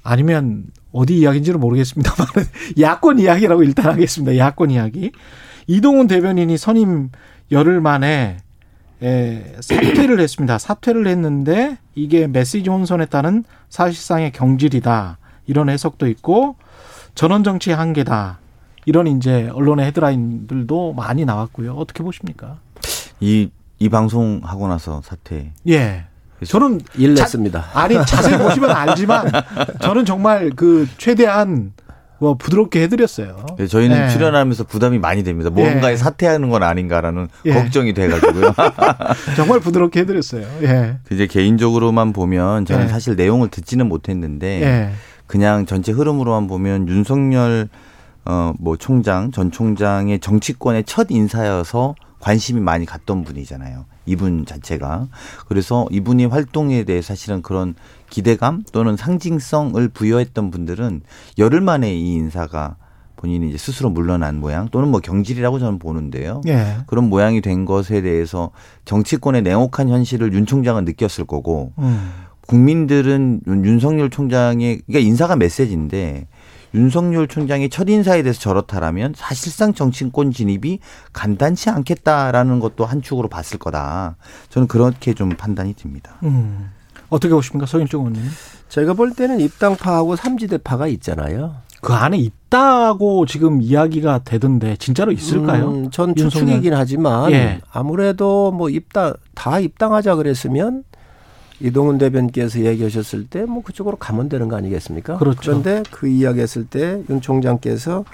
아니면 0.03 0.65
어디 0.95 1.19
이야기인지는 1.19 1.61
모르겠습니다만 1.61 2.27
야권 2.81 3.19
이야기라고 3.19 3.65
일단 3.65 3.87
하겠습니다. 3.87 4.39
야권 4.39 4.71
이야기. 4.71 5.11
이동훈 5.67 6.07
대변인이 6.07 6.57
선임 6.57 7.11
열흘 7.51 7.81
만에 7.81 8.39
에, 9.03 9.57
사퇴를 9.61 10.21
했습니다. 10.21 10.57
사퇴를 10.57 11.09
했는데 11.09 11.79
이게 11.97 12.29
메시지 12.29 12.71
혼선에 12.71 13.07
따른 13.07 13.45
사실상의 13.69 14.31
경질이다. 14.33 15.19
이런 15.47 15.69
해석도 15.69 16.07
있고 16.09 16.57
전원 17.17 17.43
정치의 17.43 17.77
한계다. 17.77 18.39
이런 18.87 19.09
이제 19.09 19.49
언론의 19.53 19.87
헤드라인들도 19.87 20.93
많이 20.93 21.25
나왔고요. 21.25 21.73
어떻게 21.75 22.05
보십니까? 22.05 22.59
이, 23.19 23.51
이 23.81 23.89
방송 23.89 24.41
하고 24.45 24.69
나서 24.69 25.03
사퇴. 25.03 25.53
예. 25.69 26.05
저는 26.45 26.81
일냈습니다. 26.97 27.65
아니 27.75 27.95
자세히 28.07 28.39
보시면 28.39 28.71
알지만 28.71 29.31
저는 29.81 30.05
정말 30.05 30.51
그 30.55 30.87
최대한 30.99 31.73
뭐 32.19 32.35
부드럽게 32.35 32.83
해드렸어요. 32.83 33.45
네, 33.59 33.67
저희는 33.67 34.07
네. 34.07 34.09
출연하면서 34.09 34.65
부담이 34.65 34.99
많이 34.99 35.25
됩니다. 35.25 35.51
뭔가에 35.51 35.93
예. 35.93 35.97
사퇴하는 35.97 36.49
건 36.49 36.63
아닌가라는 36.63 37.29
예. 37.45 37.53
걱정이 37.53 37.93
돼가지고요. 37.93 38.55
정말 39.37 39.61
부드럽게 39.61 40.01
해드렸어요. 40.01 40.47
예. 40.63 40.99
이제 41.11 41.27
개인적으로만 41.27 42.13
보면 42.13 42.65
저는 42.65 42.85
예. 42.85 42.89
사실 42.89 43.17
내용을 43.17 43.49
듣지는 43.49 43.89
못했는데 43.89 44.63
예. 44.63 44.91
그냥 45.27 45.67
전체 45.67 45.93
흐름으로만 45.93 46.47
보면 46.47 46.89
윤석열 46.89 47.69
어뭐 48.25 48.77
총장 48.79 49.31
전 49.31 49.51
총장의 49.51 50.21
정치권의 50.21 50.85
첫 50.85 51.09
인사여서 51.11 51.95
관심이 52.21 52.61
많이 52.61 52.87
갔던 52.87 53.25
분이잖아요. 53.25 53.85
이분 54.07 54.47
자체가. 54.47 55.09
그래서 55.49 55.87
이분이 55.91 56.27
활동에 56.27 56.85
대해 56.85 57.03
사실은 57.03 57.43
그런 57.43 57.75
기대감 58.11 58.63
또는 58.73 58.97
상징성을 58.97 59.89
부여했던 59.89 60.51
분들은 60.51 61.03
열흘 61.39 61.61
만에 61.61 61.95
이 61.95 62.15
인사가 62.15 62.77
본인이 63.17 63.49
이제 63.49 63.57
스스로 63.57 63.89
물러난 63.89 64.39
모양 64.39 64.69
또는 64.69 64.89
뭐 64.91 65.01
경질이라고 65.01 65.59
저는 65.59 65.79
보는데요. 65.79 66.43
예. 66.47 66.79
그런 66.87 67.09
모양이 67.09 67.41
된 67.41 67.65
것에 67.65 68.03
대해서 68.03 68.51
정치권의 68.85 69.43
냉혹한 69.43 69.89
현실을 69.89 70.35
윤 70.35 70.45
총장은 70.45 70.85
느꼈을 70.85 71.25
거고 71.25 71.73
음. 71.79 72.13
국민들은 72.47 73.41
윤석열 73.47 74.11
총장의 74.11 74.83
그러니까 74.87 75.09
인사가 75.09 75.37
메시지인데 75.37 76.27
윤석열 76.75 77.29
총장이 77.29 77.71
첫 77.71 77.89
인사에 77.89 78.23
대해서 78.23 78.41
저렇다라면 78.41 79.15
사실상 79.17 79.73
정치권 79.75 80.33
진입이 80.33 80.81
간단치 81.13 81.71
않겠다라는 81.71 82.59
것도 82.61 82.85
한 82.85 83.01
축으로 83.01 83.29
봤을 83.29 83.59
거다. 83.59 84.17
저는 84.49 84.69
그렇게 84.69 85.15
좀 85.15 85.31
판단이 85.31 85.75
듭니다. 85.75 86.17
음. 86.25 86.71
어떻게 87.11 87.33
보십니까, 87.33 87.67
서인종 87.67 88.07
의원님? 88.07 88.23
제가 88.69 88.95
볼 88.95 89.13
때는 89.13 89.41
입당파하고 89.41 90.17
삼지대파가 90.17 90.89
있잖아요. 90.89 91.55
그 91.81 91.93
안에 91.93 92.17
있다고 92.17 93.27
지금 93.27 93.61
이야기가 93.61 94.21
되던데 94.25 94.75
진짜로 94.77 95.13
있을까요? 95.13 95.69
음, 95.69 95.91
전 95.91 96.15
추측이긴 96.17 96.73
하지만 96.73 97.31
예. 97.33 97.61
아무래도 97.71 98.51
뭐 98.53 98.71
입당 98.71 99.13
다 99.35 99.61
입당하자 99.61 100.17
그랬으면 100.17 100.83
이동훈 101.61 101.99
대변께서 101.99 102.61
얘기하셨을 102.61 103.27
때 103.29 103.45
뭐 103.45 103.63
그쪽으로 103.63 103.97
가면 103.97 104.29
되는 104.29 104.49
거 104.49 104.57
아니겠습니까? 104.57 105.19
그렇죠. 105.19 105.41
그런데 105.41 105.83
그 105.91 106.07
이야기했을 106.09 106.67
때 106.67 107.03
윤 107.09 107.21
총장께서 107.21 108.05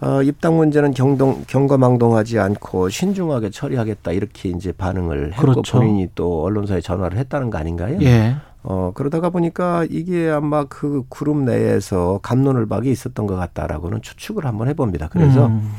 어, 0.00 0.20
입당 0.22 0.56
문제는 0.56 0.94
경동, 0.94 1.44
경거망동하지 1.46 2.38
않고 2.40 2.88
신중하게 2.88 3.50
처리하겠다 3.50 4.10
이렇게 4.12 4.48
이제 4.48 4.72
반응을 4.72 5.32
했고 5.34 5.42
그렇죠. 5.42 5.78
본인이 5.78 6.08
또 6.16 6.42
언론사에 6.42 6.80
전화를 6.80 7.18
했다는 7.18 7.50
거 7.50 7.58
아닌가요? 7.58 7.98
예. 8.02 8.34
어, 8.64 8.90
그러다가 8.94 9.30
보니까 9.30 9.86
이게 9.90 10.28
아마 10.28 10.64
그 10.64 11.04
그룹 11.08 11.36
내에서 11.44 12.18
감론을 12.22 12.66
박이 12.66 12.90
있었던 12.90 13.26
것 13.28 13.36
같다라고는 13.36 14.02
추측을 14.02 14.44
한번 14.44 14.68
해봅니다. 14.68 15.08
그래서 15.08 15.46
음. 15.46 15.70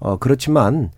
어, 0.00 0.18
그렇지만 0.18 0.90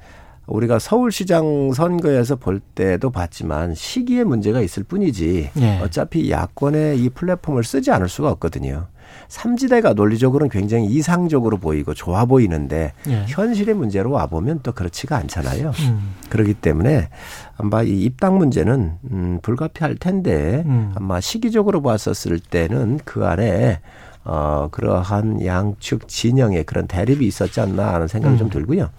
우리가 0.49 0.79
서울시장 0.79 1.73
선거에서 1.73 2.37
볼 2.37 2.61
때도 2.61 3.11
봤지만 3.11 3.75
시기에 3.75 4.25
문제가 4.25 4.61
있을 4.61 4.83
뿐이지 4.83 5.51
예. 5.61 5.79
어차피 5.81 6.31
야권의 6.31 6.99
이 6.99 7.11
플랫폼을 7.11 7.65
쓰지 7.65 7.91
않을 7.91 8.09
수가 8.09 8.31
없거든요. 8.31 8.87
삼지대가 9.29 9.93
논리적으로는 9.93 10.51
굉장히 10.51 10.87
이상적으로 10.87 11.59
보이고 11.59 11.93
좋아 11.93 12.25
보이는데 12.25 12.93
예. 13.09 13.25
현실의 13.29 13.75
문제로 13.75 14.11
와 14.11 14.27
보면 14.27 14.61
또 14.63 14.73
그렇지가 14.73 15.17
않잖아요. 15.17 15.73
음. 15.81 16.15
그렇기 16.31 16.55
때문에 16.55 17.09
아마 17.57 17.83
이 17.83 18.03
입당 18.03 18.39
문제는 18.39 18.93
음 19.11 19.39
불가피할 19.43 19.97
텐데 19.97 20.63
음. 20.67 20.93
아마 20.95 21.21
시기적으로 21.21 21.83
봤었을 21.83 22.39
때는 22.39 23.01
그 23.05 23.27
안에 23.27 23.81
어 24.25 24.69
그러한 24.71 25.45
양측 25.45 26.09
진영의 26.09 26.65
그런 26.65 26.87
대립이 26.87 27.27
있었지 27.27 27.61
않나 27.61 27.95
하는 27.95 28.09
생각이 28.09 28.35
음. 28.35 28.39
좀 28.39 28.51
들고요. 28.51 28.91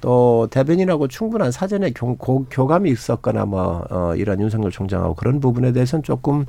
또 0.00 0.46
대변인하고 0.50 1.08
충분한 1.08 1.50
사전에 1.52 1.90
교, 1.92 2.16
교 2.16 2.66
감이 2.66 2.90
있었거나 2.90 3.44
뭐 3.46 3.84
어, 3.90 4.14
이런 4.16 4.40
윤석열 4.40 4.70
총장하고 4.70 5.14
그런 5.14 5.40
부분에 5.40 5.72
대해서는 5.72 6.02
조금 6.02 6.44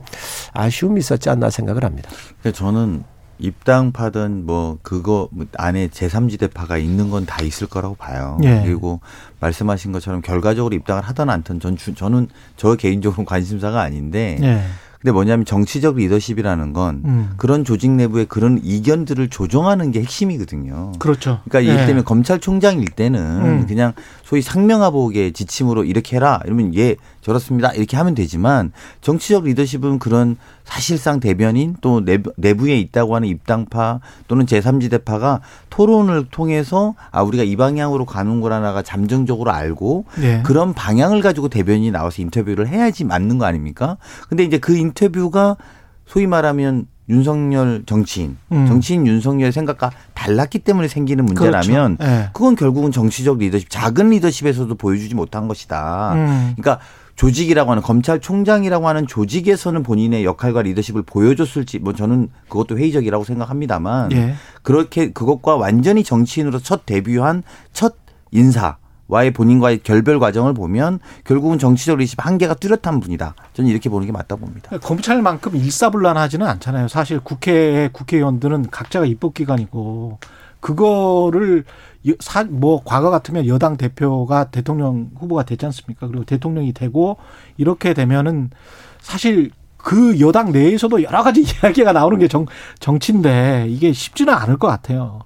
아쉬움이 0.54 1.00
있었지 1.00 1.30
않나 1.30 1.50
생각을 1.50 1.84
합니다. 1.84 2.10
저는 2.54 3.04
입당파든 3.40 4.46
뭐 4.46 4.78
그거 4.82 5.30
안에 5.58 5.88
제3지대파가 5.88 6.82
있는 6.82 7.10
건 7.10 7.26
다 7.26 7.42
있을 7.44 7.68
거라고 7.68 7.96
봐요. 7.96 8.38
예. 8.44 8.62
그리고 8.66 9.00
말씀하신 9.40 9.92
것처럼 9.92 10.22
결과적으로 10.22 10.76
입당을 10.76 11.04
하든 11.04 11.30
않든 11.30 11.60
전 11.60 11.78
저는 11.78 12.28
저 12.58 12.76
개인적으로 12.76 13.24
관심사가 13.26 13.82
아닌데 13.82 14.38
예. 14.42 14.62
근데 15.02 15.14
뭐냐면 15.14 15.46
정치적 15.46 15.96
리더십이라는 15.96 16.74
건 16.74 17.02
음. 17.06 17.30
그런 17.38 17.64
조직 17.64 17.90
내부의 17.92 18.26
그런 18.26 18.60
이견들을 18.62 19.30
조정하는 19.30 19.92
게 19.92 20.02
핵심이거든요. 20.02 20.92
그렇죠. 21.00 21.40
그러니까 21.48 21.72
이를테면 21.72 22.04
네. 22.04 22.04
검찰총장일 22.04 22.90
때는 22.90 23.20
음. 23.22 23.66
그냥 23.66 23.94
소위 24.24 24.42
상명하복의 24.42 25.32
지침으로 25.32 25.86
이렇게 25.86 26.18
해라 26.18 26.42
이러면 26.46 26.76
예 26.76 26.98
저렇습니다 27.22 27.72
이렇게 27.74 27.98
하면 27.98 28.16
되지만 28.16 28.72
정치적 29.02 29.46
리더십은 29.46 30.00
그런 30.00 30.38
사실상 30.64 31.20
대변인 31.20 31.76
또 31.82 32.04
내부 32.04 32.70
에 32.70 32.78
있다고 32.78 33.16
하는 33.16 33.28
입당파 33.28 34.00
또는 34.28 34.46
제3지대파가 34.46 35.40
토론을 35.70 36.28
통해서 36.30 36.96
아 37.12 37.24
우리가 37.24 37.44
이 37.44 37.56
방향으로 37.56 38.06
가는 38.06 38.40
거라나가 38.42 38.82
잠정적으로 38.82 39.52
알고 39.52 40.06
네. 40.20 40.42
그런 40.44 40.74
방향을 40.74 41.22
가지고 41.22 41.50
대변인이 41.50 41.92
나와서 41.92 42.22
인터뷰를 42.22 42.68
해야지 42.68 43.04
맞는 43.04 43.38
거 43.38 43.46
아닙니까? 43.46 43.98
근데 44.28 44.44
이제 44.44 44.58
그 44.58 44.78
인터뷰가 44.78 45.58
소위 46.06 46.28
말하면 46.28 46.88
윤석열 47.10 47.84
정치인, 47.88 48.38
음. 48.52 48.68
정치인 48.68 49.08
윤석열 49.08 49.52
생각과 49.52 49.92
달랐기 50.14 50.60
때문에 50.60 50.88
생기는 50.88 51.26
문제라면 51.26 51.98
그렇죠. 51.98 52.12
네. 52.12 52.30
그건 52.34 52.56
결국은 52.56 52.92
정치적 52.92 53.40
리더십, 53.40 53.70
작은 53.70 54.12
리더십에서도 54.12 54.74
보여주지 54.76 55.16
못한 55.16 55.48
것이다. 55.48 56.14
음. 56.14 56.54
그러니까 56.56 56.80
조직이라고 57.20 57.72
하는 57.72 57.84
검찰총장이라고 57.84 58.88
하는 58.88 59.06
조직에서는 59.06 59.84
본인의 59.84 60.24
역할과 60.24 60.62
리더십을 60.62 61.02
보여줬을지 61.02 61.80
뭐 61.80 61.92
저는 61.92 62.30
그것도 62.48 62.78
회의적이라고 62.78 63.26
생각합니다만 63.26 64.14
예. 64.14 64.36
그렇게 64.62 65.12
그것과 65.12 65.58
완전히 65.58 66.06
정치인으로 66.06 66.60
첫 66.60 66.86
데뷔한 66.86 67.44
첫 67.74 67.96
인사 68.32 68.78
와의 69.10 69.34
본인과의 69.34 69.80
결별 69.80 70.18
과정을 70.18 70.54
보면 70.54 71.00
결국은 71.26 71.60
정치적 71.60 71.98
리더십 71.98 72.26
한계가 72.26 72.54
뚜렷한 72.54 73.02
분이다. 73.02 73.36
저는 73.52 73.70
이렇게 73.70 73.90
보는 73.90 74.06
게 74.06 74.14
맞다 74.14 74.38
봅니다. 74.38 74.78
검찰만큼 74.78 75.58
일사불란하지는 75.58 76.48
않잖아요. 76.48 76.88
사실 76.88 77.20
국회의 77.20 77.92
국회의원들은 77.92 78.70
각자가 78.70 79.06
입법 79.06 79.34
기관이고 79.34 80.20
그거를 80.60 81.64
사, 82.20 82.44
뭐 82.44 82.82
과거 82.84 83.10
같으면 83.10 83.48
여당 83.48 83.78
대표가 83.78 84.46
대통령 84.52 85.10
후보가 85.18 85.44
됐지 85.44 85.66
않습니까? 85.66 86.08
그리고 86.08 86.24
대통령이 86.24 86.74
되고 86.74 87.18
이렇게 87.58 87.94
되면은 87.94 88.52
사실 89.00 89.52
그 89.78 90.20
여당 90.20 90.52
내에서도 90.52 91.04
여러 91.04 91.24
가지 91.24 91.42
이야기가 91.64 91.94
나오는 91.94 92.20
게 92.20 92.28
정, 92.28 92.46
정치인데 92.80 93.68
이게 93.70 93.94
쉽지는 93.94 94.34
않을 94.34 94.58
것 94.58 94.68
같아요. 94.68 95.22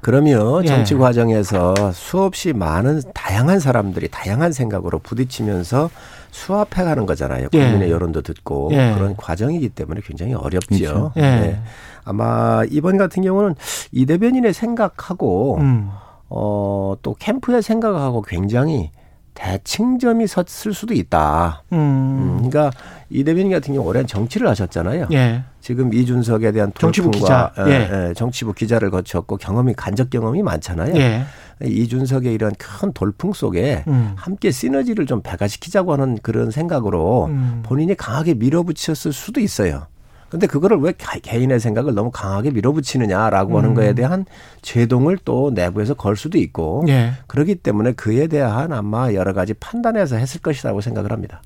그러면 0.00 0.62
예. 0.62 0.68
정치 0.68 0.94
과정에서 0.94 1.74
수없이 1.92 2.52
많은 2.52 3.02
다양한 3.12 3.58
사람들이 3.58 4.08
다양한 4.08 4.52
생각으로 4.52 5.00
부딪히면서 5.00 5.90
수합해 6.30 6.84
가는 6.84 7.06
거잖아요. 7.06 7.48
예. 7.52 7.58
국민의 7.58 7.88
예. 7.88 7.92
여론도 7.92 8.22
듣고 8.22 8.70
예. 8.72 8.94
그런 8.94 9.16
과정이기 9.16 9.70
때문에 9.70 10.00
굉장히 10.04 10.34
어렵지요. 10.34 10.88
그렇죠. 10.88 11.12
예. 11.16 11.20
네. 11.20 11.62
아마 12.06 12.62
이번 12.70 12.96
같은 12.96 13.22
경우는 13.22 13.54
이 13.92 14.06
대변인의 14.06 14.54
생각하고 14.54 15.58
음. 15.60 15.90
어, 16.28 16.94
또 17.02 17.14
캠프의 17.14 17.62
생각하고 17.62 18.22
굉장히 18.22 18.90
대칭점이 19.34 20.26
섰을 20.26 20.72
수도 20.72 20.94
있다. 20.94 21.62
음. 21.72 21.76
음 21.78 22.34
그러니까 22.36 22.70
이 23.10 23.22
대변인 23.22 23.52
같은 23.52 23.74
경우 23.74 23.86
오랜 23.86 24.06
정치를 24.06 24.48
하셨잖아요. 24.48 25.08
예. 25.12 25.42
지금 25.60 25.92
이준석에 25.92 26.52
대한 26.52 26.72
정치부 26.78 27.10
기자, 27.10 27.52
예. 27.66 28.08
예. 28.08 28.14
정치부 28.14 28.54
기자를 28.54 28.90
거쳤고 28.90 29.36
경험이 29.36 29.74
간접 29.74 30.08
경험이 30.10 30.42
많잖아요. 30.42 30.94
예. 30.96 31.24
이준석의 31.62 32.32
이런 32.34 32.52
큰 32.58 32.92
돌풍 32.92 33.32
속에 33.32 33.84
음. 33.88 34.12
함께 34.16 34.50
시너지를 34.50 35.06
좀 35.06 35.22
배가시키자고 35.22 35.92
하는 35.92 36.18
그런 36.22 36.50
생각으로 36.50 37.26
음. 37.26 37.62
본인이 37.64 37.94
강하게 37.94 38.34
밀어붙였을 38.34 39.12
수도 39.12 39.40
있어요. 39.40 39.86
근데 40.28 40.46
그거를 40.46 40.78
왜 40.78 40.92
개인의 40.92 41.60
생각을 41.60 41.94
너무 41.94 42.10
강하게 42.10 42.50
밀어붙이느냐라고 42.50 43.54
음. 43.54 43.56
하는 43.58 43.74
거에 43.74 43.94
대한 43.94 44.26
제동을 44.62 45.18
또 45.24 45.52
내부에서 45.54 45.94
걸 45.94 46.16
수도 46.16 46.38
있고 46.38 46.84
예. 46.88 47.12
그렇기 47.26 47.56
때문에 47.56 47.92
그에 47.92 48.26
대한 48.26 48.72
아마 48.72 49.12
여러 49.12 49.32
가지 49.32 49.54
판단해서 49.54 50.16
했을 50.16 50.40
것이라고 50.40 50.80
생각을 50.80 51.12
합니다. 51.12 51.42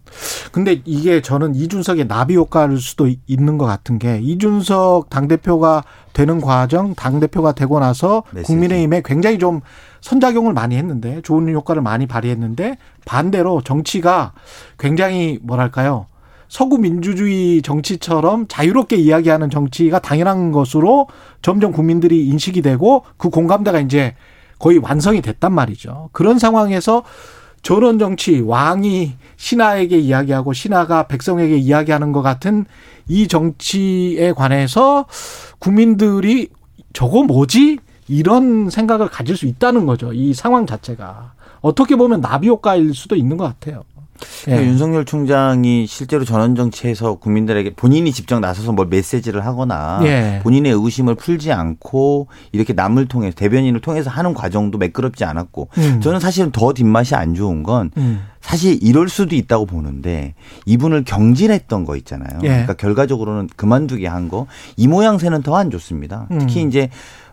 근데 0.52 0.80
이게 0.84 1.20
저는 1.20 1.54
이준석의 1.54 2.08
나비 2.08 2.36
효과일 2.36 2.78
수도 2.78 3.08
있는 3.26 3.58
것 3.58 3.66
같은 3.66 3.98
게 3.98 4.18
이준석 4.18 5.10
당 5.10 5.28
대표가 5.28 5.84
되는 6.12 6.40
과정, 6.40 6.94
당 6.94 7.20
대표가 7.20 7.52
되고 7.52 7.78
나서 7.78 8.24
메시지. 8.30 8.52
국민의힘에 8.52 9.02
굉장히 9.04 9.38
좀 9.38 9.60
선작용을 10.00 10.52
많이 10.52 10.76
했는데 10.76 11.20
좋은 11.22 11.48
효과를 11.52 11.82
많이 11.82 12.06
발휘했는데 12.06 12.78
반대로 13.04 13.60
정치가 13.62 14.32
굉장히 14.78 15.38
뭐랄까요? 15.42 16.06
서구 16.50 16.78
민주주의 16.78 17.62
정치처럼 17.62 18.46
자유롭게 18.48 18.96
이야기하는 18.96 19.50
정치가 19.50 20.00
당연한 20.00 20.50
것으로 20.50 21.06
점점 21.42 21.70
국민들이 21.70 22.26
인식이 22.26 22.60
되고 22.60 23.04
그 23.16 23.30
공감대가 23.30 23.78
이제 23.78 24.16
거의 24.58 24.78
완성이 24.78 25.22
됐단 25.22 25.52
말이죠. 25.52 26.10
그런 26.12 26.40
상황에서 26.40 27.04
저런 27.62 28.00
정치, 28.00 28.40
왕이 28.40 29.12
신하에게 29.36 29.96
이야기하고 29.98 30.52
신하가 30.52 31.04
백성에게 31.04 31.56
이야기하는 31.56 32.10
것 32.10 32.20
같은 32.20 32.66
이 33.06 33.28
정치에 33.28 34.32
관해서 34.32 35.06
국민들이 35.60 36.48
저거 36.92 37.22
뭐지? 37.22 37.78
이런 38.08 38.70
생각을 38.70 39.08
가질 39.08 39.36
수 39.36 39.46
있다는 39.46 39.86
거죠. 39.86 40.12
이 40.12 40.34
상황 40.34 40.66
자체가. 40.66 41.34
어떻게 41.60 41.94
보면 41.94 42.20
나비 42.20 42.48
효과일 42.48 42.92
수도 42.92 43.14
있는 43.14 43.36
것 43.36 43.44
같아요. 43.44 43.84
그러니까 44.44 44.64
예. 44.64 44.68
윤석열 44.70 45.04
총장이 45.04 45.86
실제로 45.86 46.24
전원 46.24 46.54
정치에서 46.54 47.14
국민들에게 47.16 47.74
본인이 47.74 48.12
직접 48.12 48.40
나서서 48.40 48.72
뭘 48.72 48.88
메시지를 48.88 49.44
하거나 49.44 50.00
예. 50.04 50.40
본인의 50.42 50.72
의구심을 50.72 51.14
풀지 51.16 51.52
않고 51.52 52.28
이렇게 52.52 52.72
남을 52.72 53.06
통해서 53.06 53.34
대변인을 53.36 53.80
통해서 53.80 54.10
하는 54.10 54.34
과정도 54.34 54.78
매끄럽지 54.78 55.24
않았고 55.24 55.68
음. 55.78 56.00
저는 56.00 56.20
사실은 56.20 56.50
더 56.52 56.72
뒷맛이 56.72 57.14
안 57.14 57.34
좋은 57.34 57.62
건 57.62 57.90
음. 57.96 58.22
사실 58.40 58.78
이럴 58.82 59.08
수도 59.10 59.34
있다고 59.34 59.66
보는데 59.66 60.34
이분을 60.64 61.04
경질했던 61.04 61.84
거 61.84 61.96
있잖아요. 61.96 62.38
예. 62.42 62.48
그러니까 62.48 62.72
결과적으로는 62.74 63.48
그만두게 63.56 64.06
한 64.06 64.28
거 64.28 64.46
이 64.76 64.86
모양새는 64.86 65.42
더 65.42 65.56
안 65.56 65.70
좋습니다. 65.70 66.26
특히 66.38 66.62
음. 66.62 66.68
이제 66.68 66.88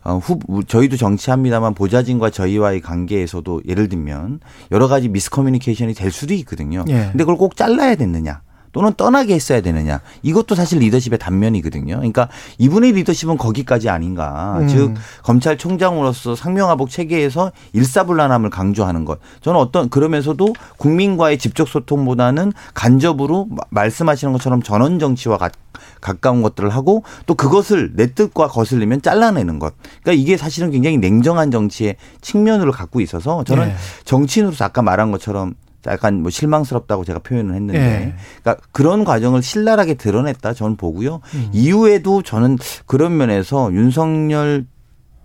어, 0.07 0.19
후, 0.19 0.39
저희도 0.65 0.95
정치합니다만 0.95 1.73
보좌진과 1.73 2.29
저희와의 2.29 2.79
관계에서도 2.79 3.63
예를 3.67 3.89
들면 3.89 4.39
여러 4.71 4.87
가지 4.87 5.09
미스커뮤니케이션이 5.09 5.93
될 5.93 6.11
수도 6.11 6.33
있거든요. 6.35 6.85
예. 6.87 7.09
근데 7.11 7.25
그걸 7.25 7.35
꼭 7.35 7.57
잘라야 7.57 7.95
됐느냐. 7.95 8.41
또는 8.71 8.93
떠나게 8.95 9.33
했어야 9.33 9.61
되느냐. 9.61 10.01
이것도 10.23 10.55
사실 10.55 10.79
리더십의 10.79 11.19
단면이거든요. 11.19 11.95
그러니까 11.95 12.29
이분의 12.57 12.93
리더십은 12.93 13.37
거기까지 13.37 13.89
아닌가. 13.89 14.57
음. 14.59 14.67
즉 14.67 14.93
검찰총장으로서 15.23 16.35
상명하복 16.35 16.89
체계에서 16.89 17.51
일사불란함을 17.73 18.49
강조하는 18.49 19.05
것. 19.05 19.19
저는 19.41 19.59
어떤 19.59 19.89
그러면서도 19.89 20.53
국민과의 20.77 21.37
직접 21.37 21.67
소통보다는 21.69 22.53
간접으로 22.73 23.47
말씀하시는 23.69 24.31
것처럼 24.33 24.61
전원 24.61 24.99
정치와 24.99 25.37
같 25.37 25.53
가까운 26.01 26.41
것들을 26.41 26.69
하고 26.69 27.03
또 27.25 27.35
그것을 27.35 27.93
내 27.95 28.13
뜻과 28.13 28.47
거슬리면 28.47 29.01
잘라내는 29.01 29.59
것. 29.59 29.73
그러니까 30.03 30.21
이게 30.21 30.37
사실은 30.37 30.71
굉장히 30.71 30.97
냉정한 30.97 31.51
정치의 31.51 31.95
측면으로 32.21 32.71
갖고 32.71 33.01
있어서 33.01 33.43
저는 33.43 33.67
네. 33.69 33.75
정치인으로서 34.05 34.65
아까 34.65 34.81
말한 34.81 35.11
것처럼 35.11 35.55
약간 35.85 36.21
뭐 36.21 36.31
실망스럽다고 36.31 37.05
제가 37.05 37.19
표현을 37.19 37.53
했는데 37.55 37.79
네. 37.79 38.15
그러니까 38.41 38.65
그런 38.71 39.03
과정을 39.03 39.41
신랄하게 39.41 39.93
드러냈다 39.93 40.53
저는 40.53 40.75
보고요. 40.75 41.21
음. 41.35 41.49
이후에도 41.53 42.21
저는 42.21 42.57
그런 42.85 43.15
면에서 43.15 43.71
윤석열 43.71 44.65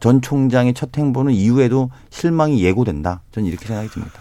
전 0.01 0.21
총장의 0.21 0.75
첫 0.75 0.97
행보는 0.97 1.33
이후에도 1.33 1.91
실망이 2.11 2.63
예고된다. 2.63 3.23
저는 3.33 3.49
이렇게 3.49 3.67
생각이 3.67 3.89
듭니다. 3.89 4.21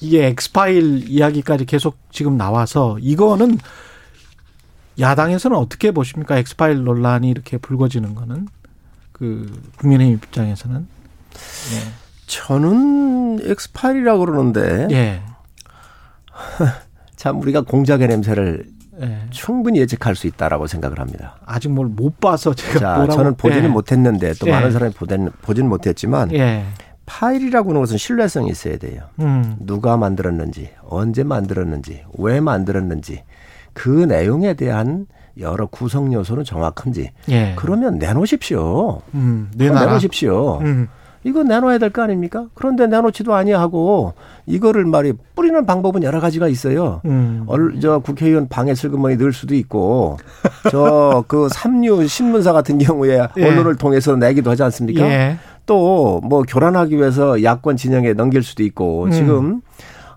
이게 0.00 0.26
엑스파일 0.26 1.08
이야기까지 1.08 1.64
계속 1.64 1.98
지금 2.10 2.36
나와서 2.36 2.96
이거는 3.00 3.58
야당에서는 4.98 5.56
어떻게 5.56 5.90
보십니까? 5.90 6.38
엑스파일 6.38 6.84
논란이 6.84 7.28
이렇게 7.28 7.58
불거지는 7.58 8.14
거는 8.14 8.48
그 9.12 9.60
국민의힘 9.78 10.16
입장에서는 10.16 10.86
네. 11.32 11.92
저는 12.28 13.40
엑스파일이라고 13.42 14.20
그러는데 14.26 14.86
예. 14.92 15.22
참 17.16 17.40
우리가 17.40 17.62
공작의 17.62 18.06
냄새를 18.06 18.66
예. 19.00 19.18
충분히 19.30 19.80
예측할 19.80 20.14
수 20.14 20.26
있다라고 20.26 20.66
생각을 20.66 20.98
합니다. 21.00 21.36
아직 21.46 21.70
뭘 21.70 21.88
못 21.88 22.20
봐서 22.20 22.54
제가 22.54 22.78
자, 22.78 22.94
뭐라고. 22.96 23.12
저는 23.12 23.34
보지는 23.36 23.64
예. 23.64 23.68
못했는데 23.68 24.34
또 24.40 24.46
예. 24.48 24.52
많은 24.52 24.70
사람이 24.72 24.92
보진, 24.94 25.30
보지는 25.42 25.68
못했지만 25.68 26.32
예. 26.32 26.64
파일이라고 27.06 27.70
하는 27.70 27.80
것은 27.80 27.96
신뢰성이 27.96 28.50
있어야 28.50 28.76
돼요. 28.76 29.02
음. 29.20 29.56
누가 29.60 29.96
만들었는지, 29.96 30.70
언제 30.86 31.24
만들었는지, 31.24 32.04
왜 32.18 32.38
만들었는지 32.40 33.24
그 33.72 33.88
내용에 33.88 34.52
대한 34.54 35.06
여러 35.38 35.66
구성 35.66 36.12
요소는 36.12 36.44
정확한지 36.44 37.10
예. 37.30 37.54
그러면 37.56 37.98
내놓으십시오. 37.98 39.00
음, 39.14 39.50
내놓으십시오. 39.56 40.58
음. 40.60 40.88
이거 41.24 41.42
내놓아야 41.42 41.78
될 41.78 41.90
거 41.90 42.02
아닙니까? 42.02 42.46
그런데 42.54 42.86
내놓지도 42.86 43.34
아니하고 43.34 44.14
이거를 44.46 44.84
말이 44.84 45.12
뿌리는 45.34 45.66
방법은 45.66 46.02
여러 46.02 46.20
가지가 46.20 46.48
있어요. 46.48 47.00
음. 47.06 47.44
얼, 47.46 47.80
저 47.80 47.98
국회의원 47.98 48.48
방에 48.48 48.74
슬그머니 48.74 49.16
넣을 49.16 49.32
수도 49.32 49.54
있고 49.54 50.18
저 50.70 51.24
그 51.28 51.48
삼류 51.50 52.06
신문사 52.06 52.52
같은 52.52 52.78
경우에 52.78 53.26
예. 53.36 53.44
언론을 53.44 53.76
통해서 53.76 54.16
내기도 54.16 54.50
하지 54.50 54.62
않습니까? 54.62 55.02
예. 55.04 55.36
또뭐 55.66 56.42
교란하기 56.48 56.96
위해서 56.96 57.42
야권 57.42 57.76
진영에 57.76 58.14
넘길 58.14 58.42
수도 58.42 58.62
있고 58.62 59.04
음. 59.04 59.10
지금 59.10 59.60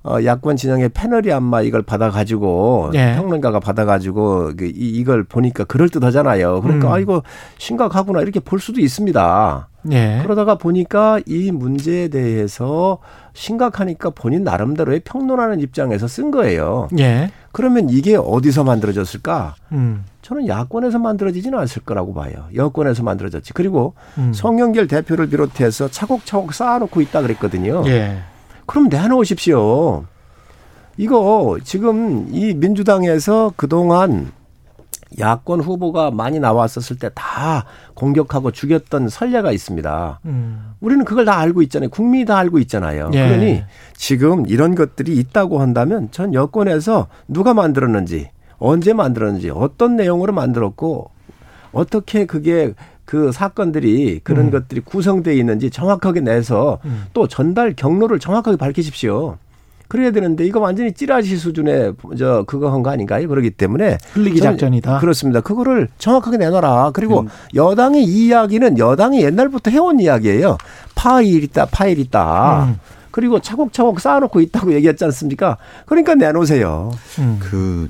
어, 0.04 0.18
야권 0.24 0.56
진영의 0.56 0.90
패널이 0.90 1.32
아마 1.34 1.62
이걸 1.62 1.82
받아가지고 1.82 2.92
예. 2.94 3.16
평론가가 3.16 3.60
받아가지고 3.60 4.52
그 4.58 4.66
이, 4.66 4.72
이걸 4.76 5.24
보니까 5.24 5.64
그럴 5.66 5.90
듯하잖아요. 5.90 6.62
그러니까 6.62 6.88
음. 6.88 6.94
아 6.94 7.00
이거 7.00 7.22
심각하구나 7.58 8.22
이렇게 8.22 8.40
볼 8.40 8.60
수도 8.60 8.80
있습니다. 8.82 9.68
예. 9.91 10.20
그러다가 10.24 10.56
보니까 10.56 11.20
이 11.26 11.52
문제에 11.52 12.08
대해서 12.10 13.00
심각하니까 13.34 14.12
본인 14.12 14.44
나름대로의 14.44 15.02
평론하는 15.02 15.60
입장에서 15.60 16.08
쓴 16.08 16.32
거예요. 16.32 16.88
예. 17.00 17.32
그러면 17.52 17.89
이게 17.89 18.15
어디서 18.15 18.63
만들어졌을까? 18.63 19.56
음. 19.72 20.06
저는 20.22 20.48
야권에서 20.48 21.00
만들어지지는 21.00 21.58
않을 21.58 21.67
거라고 21.86 22.13
봐요. 22.13 22.46
여권에서 22.56 23.04
만들어졌지. 23.04 23.54
그리고 23.54 23.94
음. 24.17 24.32
송영길 24.34 24.88
대표를 24.88 25.30
비롯해서 25.30 25.89
차곡차곡 25.89 26.54
쌓아놓고 26.54 27.02
있다 27.02 27.22
그랬거든요. 27.22 27.84
예. 27.88 28.20
그럼 28.65 28.88
내놓으십시오. 28.89 30.06
이거 30.98 31.58
지금 31.63 32.28
이 32.32 32.54
민주당에서 32.54 33.54
그동안 33.56 34.32
야권 35.19 35.62
후보가 35.62 36.12
많이 36.12 36.39
나왔었을 36.39 36.97
때 36.97 37.10
다 37.13 37.65
공격하고 37.95 38.52
죽였던 38.52 39.10
선례가 39.10 39.52
있습니다. 39.52 40.19
음. 40.26 40.74
우리는 40.80 41.04
그걸 41.06 41.26
다 41.26 41.38
알고 41.39 41.62
있잖아요. 41.63 41.89
국민이 41.89 42.26
다 42.26 42.38
알고 42.38 42.60
있잖아요. 42.60 43.12
예. 43.13 43.28
그러니 43.28 43.63
지금 43.93 44.45
이런 44.47 44.76
것들이 44.76 45.15
있다고 45.17 45.60
한다면 45.60 46.10
전 46.12 46.34
여권에서 46.34 47.08
누가 47.28 47.54
만들었는지 47.54 48.30
언제 48.58 48.93
만들었는지 48.93 49.50
어떤 49.50 49.95
내용으로 49.95 50.34
만들었고 50.34 51.10
어떻게 51.71 52.26
그게 52.26 52.74
그 53.06 53.32
사건들이 53.32 54.21
그런 54.24 54.45
음. 54.45 54.52
것들이 54.52 54.82
구성되어 54.82 55.34
있는지 55.34 55.69
정확하게 55.69 56.21
내서 56.21 56.80
음. 56.86 57.06
또 57.13 57.28
전달 57.28 57.74
경로를 57.76 58.19
정확하게 58.19 58.58
밝히십시오. 58.58 59.38
그래야 59.91 60.12
되는데 60.12 60.45
이거 60.45 60.62
완전히 60.62 60.93
찌라시 60.93 61.36
수준의 61.36 61.95
저 62.17 62.45
그거 62.47 62.71
한 62.71 62.82
거 62.82 62.91
아닌가요? 62.91 63.27
그러기 63.27 63.49
때문에 63.49 63.97
흘리기 64.13 64.39
작전이다. 64.39 64.99
그렇습니다. 64.99 65.41
그거를 65.41 65.89
정확하게 65.97 66.38
내놔라. 66.38 66.91
그리고 66.93 67.19
음. 67.21 67.27
여당의 67.56 68.06
이야기는 68.06 68.77
여당이 68.77 69.21
옛날부터 69.21 69.69
해온 69.69 69.99
이야기예요. 69.99 70.58
파일 70.95 71.43
있다, 71.43 71.65
파일 71.65 71.99
있다. 71.99 72.63
음. 72.69 72.80
그리고 73.12 73.41
차곡차곡 73.41 73.99
쌓아놓고 73.99 74.39
있다고 74.39 74.71
얘기했지 74.75 75.04
않습니까? 75.04 75.58
그러니까 75.86 76.15
내놓으세요. 76.15 76.91
음. 77.19 77.38
그 77.41 77.89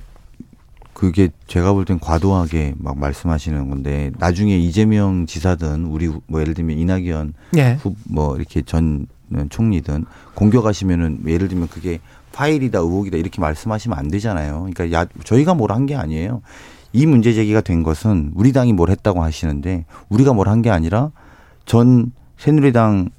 그게 0.93 1.29
제가 1.45 1.73
볼 1.73 1.85
땐 1.85 1.99
과도하게 1.99 2.73
막 2.79 2.97
말씀하시는 2.97 3.69
건데 3.69 4.09
나중에 4.17 4.57
이재명 4.57 5.27
지사든 5.27 5.85
우리 5.85 6.09
뭐 6.25 6.41
예를 6.41 6.55
들면 6.55 6.79
이낙연 6.79 7.33
예. 7.57 7.77
후, 7.79 7.93
뭐 8.05 8.35
이렇게 8.37 8.63
전 8.63 9.05
총리든 9.49 10.05
공격하시면은 10.35 11.23
예를 11.27 11.47
들면 11.47 11.67
그게 11.69 11.99
파일이다 12.33 12.79
의혹이다 12.79 13.17
이렇게 13.17 13.41
말씀하시면 13.41 13.97
안 13.97 14.07
되잖아요. 14.09 14.67
그러니까 14.73 14.91
야 14.97 15.05
저희가 15.23 15.53
뭘 15.53 15.71
한 15.71 15.85
게 15.85 15.95
아니에요. 15.95 16.41
이 16.93 17.05
문제 17.05 17.33
제기가 17.33 17.61
된 17.61 17.83
것은 17.83 18.31
우리 18.35 18.51
당이 18.51 18.73
뭘 18.73 18.89
했다고 18.89 19.23
하시는데 19.23 19.85
우리가 20.09 20.33
뭘 20.33 20.47
한 20.47 20.61
게 20.61 20.69
아니라 20.69 21.11
전 21.65 22.11
새누리당 22.37 23.09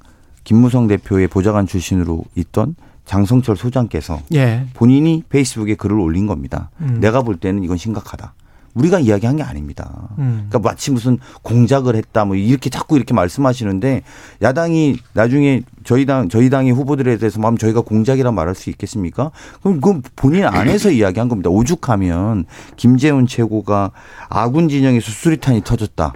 김무성 0.43 0.87
대표의 0.87 1.27
보좌관 1.27 1.65
출신으로 1.67 2.23
있던 2.35 2.75
장성철 3.05 3.55
소장께서 3.57 4.19
예. 4.33 4.65
본인이 4.73 5.23
페이스북에 5.29 5.75
글을 5.75 5.99
올린 5.99 6.25
겁니다. 6.27 6.69
음. 6.81 6.99
내가 7.01 7.21
볼 7.21 7.37
때는 7.37 7.63
이건 7.63 7.77
심각하다. 7.77 8.33
우리가 8.73 8.99
이야기한 8.99 9.35
게 9.35 9.43
아닙니다. 9.43 10.09
음. 10.17 10.45
그러니까 10.49 10.59
마치 10.69 10.91
무슨 10.91 11.19
공작을 11.43 11.95
했다 11.95 12.25
뭐 12.25 12.35
이렇게 12.35 12.69
자꾸 12.69 12.95
이렇게 12.95 13.13
말씀하시는데 13.13 14.01
야당이 14.41 14.97
나중에 15.13 15.61
저희 15.83 16.05
당 16.05 16.27
저희 16.29 16.49
당의 16.49 16.71
후보들에 16.71 17.17
대해서 17.17 17.39
마음 17.39 17.57
저희가 17.57 17.81
공작이라 17.81 18.31
말할 18.31 18.55
수 18.55 18.69
있겠습니까? 18.71 19.31
그럼 19.61 19.79
그 19.79 20.01
본인 20.15 20.45
안에서 20.45 20.89
이야기한 20.91 21.29
겁니다. 21.29 21.49
오죽하면 21.49 22.45
김재훈 22.75 23.27
최고가 23.27 23.91
아군 24.29 24.69
진영에서 24.69 25.11
수리탄이 25.11 25.61
터졌다. 25.63 26.13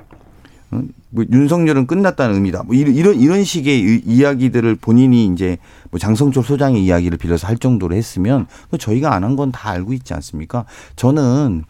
뭐 1.10 1.24
윤석열은 1.32 1.88
끝났다는 1.88 2.36
의미다. 2.36 2.64
뭐 2.64 2.76
이런 2.76 3.16
이런 3.16 3.44
식의 3.44 4.02
이야기들을 4.06 4.76
본인이 4.76 5.26
이제 5.28 5.58
뭐 5.92 6.00
장성철 6.00 6.44
소장의 6.44 6.84
이야기를 6.84 7.18
빌려서 7.18 7.48
할 7.48 7.58
정도로 7.58 7.96
했으면 7.96 8.48
저희가 8.78 9.14
안 9.14 9.24
한 9.24 9.36
건 9.38 9.52
다 9.52 9.70
알고 9.70 9.94
있지 9.94 10.14
않습니까? 10.16 10.66
저는 10.98 11.64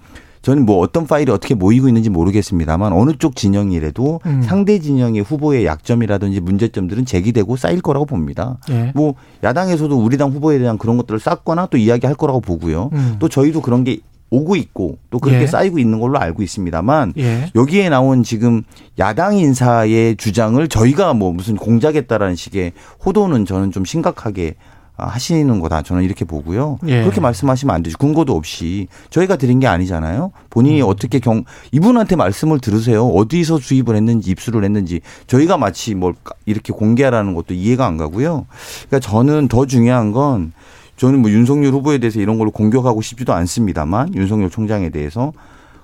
저는 0.47 0.65
뭐 0.65 0.77
어떤 0.79 1.05
파일이 1.05 1.29
어떻게 1.29 1.55
모이고 1.55 1.89
있는지 1.89 2.09
모르겠습니다만 2.09 2.93
어느 2.93 3.11
쪽 3.19 3.35
진영이라도 3.35 4.21
음. 4.25 4.41
상대 4.41 4.79
진영의 4.79 5.23
후보의 5.23 5.65
약점이라든지 5.65 6.39
문제점들은 6.39 7.05
제기되고 7.05 7.57
쌓일 7.57 7.81
거라고 7.81 8.05
봅니다. 8.05 8.57
예. 8.69 8.93
뭐 8.95 9.15
야당에서도 9.43 9.93
우리 9.97 10.15
당 10.15 10.31
후보에 10.31 10.57
대한 10.57 10.77
그런 10.77 10.95
것들을 10.95 11.19
쌓거나 11.19 11.65
또 11.65 11.75
이야기할 11.75 12.15
거라고 12.15 12.39
보고요. 12.39 12.91
음. 12.93 13.17
또 13.19 13.27
저희도 13.27 13.61
그런 13.61 13.83
게 13.83 13.99
오고 14.29 14.55
있고 14.55 14.99
또 15.09 15.19
그렇게 15.19 15.41
예. 15.41 15.47
쌓이고 15.47 15.79
있는 15.79 15.99
걸로 15.99 16.17
알고 16.17 16.41
있습니다만 16.43 17.15
예. 17.17 17.51
여기에 17.53 17.89
나온 17.89 18.23
지금 18.23 18.63
야당 18.99 19.37
인사의 19.37 20.15
주장을 20.15 20.65
저희가 20.65 21.13
뭐 21.13 21.33
무슨 21.33 21.57
공작했다라는 21.57 22.37
식의 22.37 22.71
호도는 23.05 23.43
저는 23.43 23.73
좀 23.73 23.83
심각하게 23.83 24.55
하시는 24.97 25.59
거다. 25.59 25.83
저는 25.83 26.03
이렇게 26.03 26.25
보고요. 26.25 26.79
예. 26.87 27.01
그렇게 27.01 27.21
말씀하시면 27.21 27.73
안 27.73 27.83
되죠. 27.83 27.97
근거도 27.97 28.35
없이 28.35 28.87
저희가 29.11 29.35
드린 29.35 29.59
게 29.59 29.67
아니잖아요. 29.67 30.31
본인이 30.49 30.81
음. 30.81 30.87
어떻게 30.87 31.19
경 31.19 31.43
이분한테 31.71 32.15
말씀을 32.15 32.59
들으세요. 32.59 33.05
어디서 33.07 33.59
주입을 33.59 33.95
했는지 33.95 34.31
입수를 34.31 34.63
했는지 34.63 35.01
저희가 35.27 35.57
마치 35.57 35.93
뭘 35.93 36.15
이렇게 36.45 36.73
공개하라는 36.73 37.35
것도 37.35 37.53
이해가 37.53 37.85
안 37.85 37.97
가고요. 37.97 38.47
그러니까 38.87 38.99
저는 38.99 39.47
더 39.47 39.65
중요한 39.67 40.11
건 40.11 40.51
저는 40.97 41.19
뭐 41.21 41.29
윤석열 41.29 41.73
후보에 41.73 41.99
대해서 41.99 42.19
이런 42.19 42.39
걸로 42.39 42.49
공격하고 42.49 43.01
싶지도 43.01 43.33
않습니다만 43.33 44.15
윤석열 44.15 44.49
총장에 44.49 44.89
대해서 44.89 45.31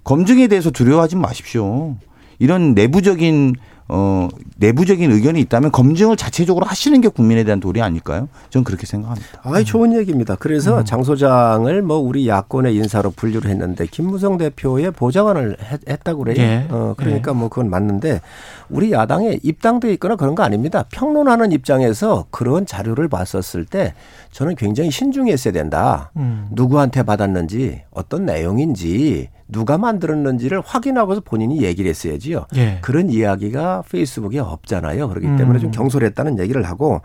검증에 0.04 0.48
대해서 0.48 0.72
두려워하지 0.72 1.18
마십시오. 1.18 1.96
이런 2.40 2.74
내부적인 2.74 3.56
어, 3.90 4.30
내부적인 4.58 5.12
의견이 5.12 5.40
있다면 5.42 5.72
검증을 5.72 6.16
자체적으로 6.16 6.66
하시는 6.66 7.00
게 7.02 7.10
국민에 7.10 7.44
대한 7.44 7.60
도리 7.60 7.82
아닐까요? 7.82 8.30
저는 8.50 8.64
그렇게 8.64 8.86
생각합니다. 8.86 9.42
아, 9.44 9.64
좋은 9.64 9.94
얘기입니다. 9.94 10.36
그래서 10.36 10.80
음. 10.80 10.86
장 10.86 11.04
소장을 11.04 11.82
뭐 11.82 11.98
우리 11.98 12.28
야권의 12.28 12.76
인사로 12.76 13.12
분류를 13.12 13.52
했는데 13.52 13.86
김무성 13.86 14.38
대표의 14.38 14.92
보좌관을 14.92 15.58
했 15.88 16.04
다고 16.04 16.24
그래요. 16.24 16.36
예. 16.38 16.68
어, 16.70 16.94
그러니까 16.98 17.32
예. 17.32 17.36
뭐 17.36 17.50
그건 17.50 17.70
맞는데 17.70 18.22
우리 18.70 18.92
야당에 18.92 19.40
입당돼 19.42 19.92
있거나 19.94 20.16
그런 20.16 20.36
거 20.36 20.44
아닙니다. 20.44 20.86
평론하는 20.92 21.52
입장에서 21.52 22.26
그런 22.30 22.66
자료를 22.66 23.08
봤었을 23.08 23.66
때 23.66 23.94
저는 24.32 24.56
굉장히 24.56 24.92
신중했어야 24.92 25.54
된다. 25.54 26.12
음. 26.18 26.48
누구한테 26.52 27.04
받았는지 27.04 27.84
어떤 27.92 28.26
내용인지 28.26 29.30
누가 29.48 29.78
만들었는지를 29.78 30.62
확인하고서 30.62 31.22
본인이 31.22 31.64
얘기를 31.64 31.90
했어야지요. 31.90 32.46
예. 32.56 32.80
그런 32.82 33.10
이야기가 33.10 33.84
페이스북에 33.90 34.40
없잖아요. 34.40 35.10
그렇기 35.10 35.28
때문에 35.38 35.60
음. 35.60 35.62
좀 35.62 35.72
경솔했다는 35.72 36.40
얘기를 36.40 36.64
하고 36.64 37.02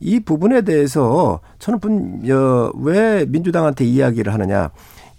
이 0.00 0.20
부분에 0.20 0.62
대해서 0.62 1.40
저는 1.58 1.78
분, 1.80 2.22
어, 2.30 2.70
왜 2.76 3.24
민주당한테 3.26 3.84
이야기를 3.84 4.32
하느냐. 4.32 4.70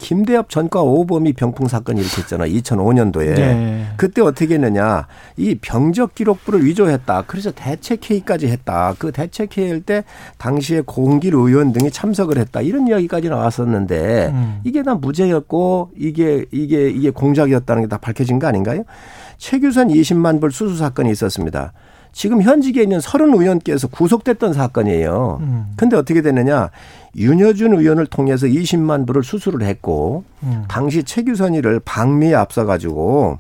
김대엽 0.03 0.49
전과 0.49 0.81
오범이 0.81 1.31
병풍 1.33 1.67
사건이 1.69 2.01
일으켰잖아. 2.01 2.45
2005년도에. 2.45 3.35
네. 3.35 3.87
그때 3.95 4.21
어떻게 4.21 4.55
했느냐. 4.55 5.07
이 5.37 5.55
병적 5.55 6.13
기록부를 6.13 6.65
위조했다. 6.65 7.23
그래서 7.25 7.51
대책회의까지 7.51 8.47
했다. 8.47 8.93
그 8.99 9.13
대책회의일 9.13 9.81
때 9.83 10.03
당시에 10.37 10.81
공길 10.81 11.33
의원 11.35 11.71
등이 11.71 11.89
참석을 11.89 12.37
했다. 12.37 12.59
이런 12.61 12.87
이야기까지 12.87 13.29
나왔었는데 13.29 14.31
음. 14.33 14.59
이게 14.65 14.83
다 14.83 14.95
무죄였고 14.95 15.91
이게 15.97 16.45
이게 16.51 16.89
이게 16.89 17.09
공작이었다는 17.09 17.83
게 17.83 17.87
다 17.93 17.97
밝혀진 17.97 18.39
거 18.39 18.47
아닌가요? 18.47 18.83
최규선 19.37 19.89
20만 19.89 20.41
불 20.41 20.51
수수 20.51 20.77
사건이 20.77 21.11
있었습니다. 21.11 21.73
지금 22.13 22.41
현직에 22.41 22.81
있는 22.81 23.01
서른 23.01 23.33
의원께서 23.33 23.87
구속됐던 23.87 24.53
사건이에요. 24.53 25.39
음. 25.41 25.65
근데 25.75 25.97
어떻게 25.97 26.21
됐느냐. 26.21 26.69
윤여준 27.15 27.73
의원을 27.73 28.05
통해서 28.05 28.47
20만 28.47 29.05
불을 29.05 29.23
수수를 29.23 29.63
했고 29.67 30.23
음. 30.43 30.63
당시 30.67 31.03
최규선이를 31.03 31.81
방미에 31.83 32.33
앞서 32.33 32.65
가지고 32.65 33.39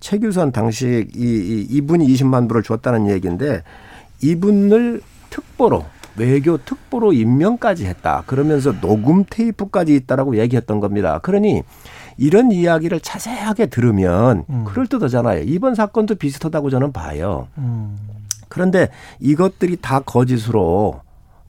최규선 0.00 0.52
당시 0.52 1.06
이, 1.14 1.22
이 1.22 1.66
이분이 1.70 2.06
20만 2.06 2.48
불을 2.48 2.62
줬다는 2.62 3.08
얘기인데 3.10 3.62
이분을 4.22 5.00
특보로 5.30 5.84
외교 6.16 6.58
특보로 6.58 7.12
임명까지 7.12 7.86
했다. 7.86 8.22
그러면서 8.26 8.72
녹음 8.80 9.24
테이프까지 9.28 9.94
있다라고 9.94 10.38
얘기했던 10.38 10.80
겁니다. 10.80 11.18
그러니 11.22 11.62
이런 12.16 12.52
이야기를 12.52 13.00
자세하게 13.00 13.66
들으면 13.66 14.44
음. 14.48 14.64
그럴듯하잖아요. 14.64 15.42
이번 15.44 15.74
사건도 15.74 16.14
비슷하다고 16.14 16.70
저는 16.70 16.92
봐요. 16.92 17.48
음. 17.58 17.96
그런데 18.54 18.88
이것들이 19.18 19.78
다 19.80 19.98
거짓으로 19.98 21.00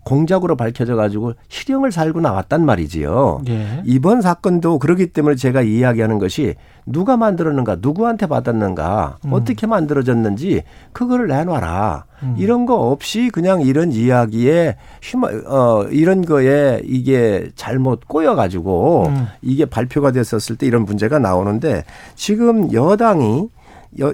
공작으로 0.05 0.55
밝혀져 0.55 0.95
가지고 0.95 1.33
실형을 1.49 1.91
살고 1.91 2.21
나왔단 2.21 2.63
말이지요. 2.63 3.41
예. 3.47 3.81
이번 3.85 4.21
사건도 4.21 4.77
그렇기 4.79 5.07
때문에 5.07 5.35
제가 5.35 5.61
이야기하는 5.61 6.19
것이 6.19 6.55
누가 6.85 7.17
만들었는가, 7.17 7.77
누구한테 7.79 8.27
받았는가, 8.27 9.17
음. 9.25 9.33
어떻게 9.33 9.65
만들어졌는지 9.65 10.63
그거를 10.93 11.27
내놔라. 11.27 12.05
음. 12.21 12.35
이런 12.37 12.67
거 12.67 12.75
없이 12.75 13.29
그냥 13.33 13.61
이런 13.61 13.91
이야기에 13.91 14.77
휘마, 15.01 15.27
어, 15.47 15.87
이런 15.89 16.23
거에 16.23 16.81
이게 16.85 17.49
잘못 17.55 18.07
꼬여 18.07 18.35
가지고 18.35 19.07
음. 19.07 19.27
이게 19.41 19.65
발표가 19.65 20.11
됐었을 20.11 20.55
때 20.55 20.67
이런 20.67 20.85
문제가 20.85 21.17
나오는데 21.17 21.83
지금 22.15 22.71
여당이 22.71 23.49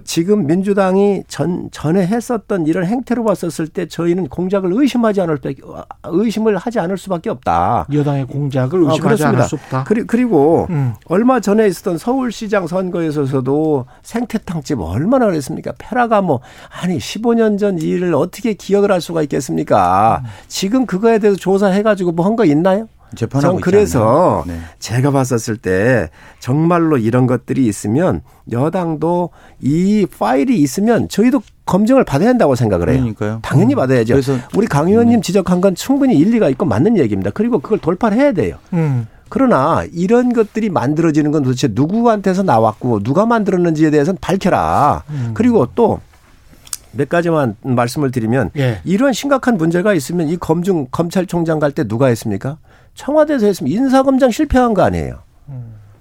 지금 0.04 0.46
민주당이 0.46 1.24
전 1.28 1.70
전에 1.72 2.06
했었던 2.06 2.68
이런 2.68 2.86
행태로 2.86 3.24
봤었을 3.24 3.68
때 3.68 3.88
저희는 3.88 4.28
공작을 4.28 4.72
의심하지 4.74 5.22
않을 5.22 5.40
때 5.40 5.56
의심을 6.04 6.58
하지 6.58 6.80
않을 6.80 6.98
수밖에 6.98 7.30
없다. 7.30 7.88
여당의 7.92 8.26
공작을 8.28 8.86
아, 8.88 8.92
의심하지 8.92 9.24
아, 9.24 9.30
않을 9.30 9.44
수 9.44 9.56
없다. 9.56 9.84
그리, 9.86 10.04
그리고 10.04 10.68
음. 10.70 10.94
얼마 11.06 11.40
전에 11.40 11.68
있었던 11.68 11.98
서울시장 11.98 12.68
선거에서도 12.68 13.86
생태탕집 14.04 14.80
얼마나 14.80 15.26
그랬습니까? 15.26 15.74
페라가 15.78 16.22
뭐 16.22 16.42
아니 16.82 16.98
15년 16.98 17.58
전 17.58 17.80
일을 17.80 18.14
어떻게 18.14 18.54
기억을 18.54 18.92
할 18.92 19.02
수가 19.02 19.22
있겠습니까? 19.24 20.22
음. 20.24 20.30
지금 20.48 20.86
그거에 20.86 21.20
대해서 21.20 21.38
조사해가지고 21.40 22.12
뭐 22.14 22.26
한 22.26 22.36
거 22.36 22.46
있나요? 22.46 22.88
재판하고 23.16 23.56
전 23.56 23.62
그래서 23.62 24.44
네. 24.48 24.60
제가 24.80 25.12
봤었을 25.12 25.58
때 25.58 26.10
정말로 26.40 26.98
이런 26.98 27.28
것들이 27.28 27.66
있으면 27.66 28.22
여당도 28.52 29.30
이 29.62 30.06
파일이 30.18 30.60
있으면 30.62 31.10
저희도 31.10 31.42
검증을 31.66 32.04
받아야 32.04 32.30
한다고 32.30 32.56
생각을 32.56 32.90
해요. 32.90 33.00
그러니까요. 33.00 33.40
당연히 33.42 33.74
음. 33.74 33.78
받아야죠. 33.78 34.14
그래서 34.14 34.38
우리 34.56 34.68
강 34.68 34.88
의원님 34.88 35.20
음. 35.20 35.22
지적한 35.22 35.62
건 35.62 35.76
충분히 35.76 36.18
일리가 36.18 36.50
있고 36.50 36.66
맞는 36.66 36.98
얘기입니다. 36.98 37.32
그리고 37.34 37.60
그걸 37.60 37.78
돌파를 37.80 38.18
해야 38.18 38.32
돼요. 38.32 38.58
음. 38.74 39.08
그러나 39.30 39.86
이런 39.94 40.34
것들이 40.34 40.70
만들어지는 40.70 41.32
건 41.32 41.44
도대체 41.44 41.70
누구한테서 41.72 42.44
나왔고 42.44 43.02
누가 43.04 43.26
만들었는지에 43.26 43.90
대해서는 43.90 44.18
밝혀라. 44.20 45.04
음. 45.10 45.32
그리고 45.34 45.68
또몇 45.74 47.08
가지만 47.08 47.56
말씀을 47.62 48.12
드리면 48.12 48.50
예. 48.58 48.82
이런 48.84 49.14
심각한 49.14 49.58
문제가 49.58 49.94
있으면 49.94 50.28
이 50.28 50.36
검증 50.36 50.88
검찰총장 50.92 51.60
갈 51.60 51.72
때 51.72 51.86
누가 51.88 52.08
했습니까? 52.08 52.58
청와대에서 52.96 53.46
했으면 53.46 53.72
인사검장 53.72 54.32
실패한 54.32 54.74
거 54.74 54.82
아니에요. 54.84 55.20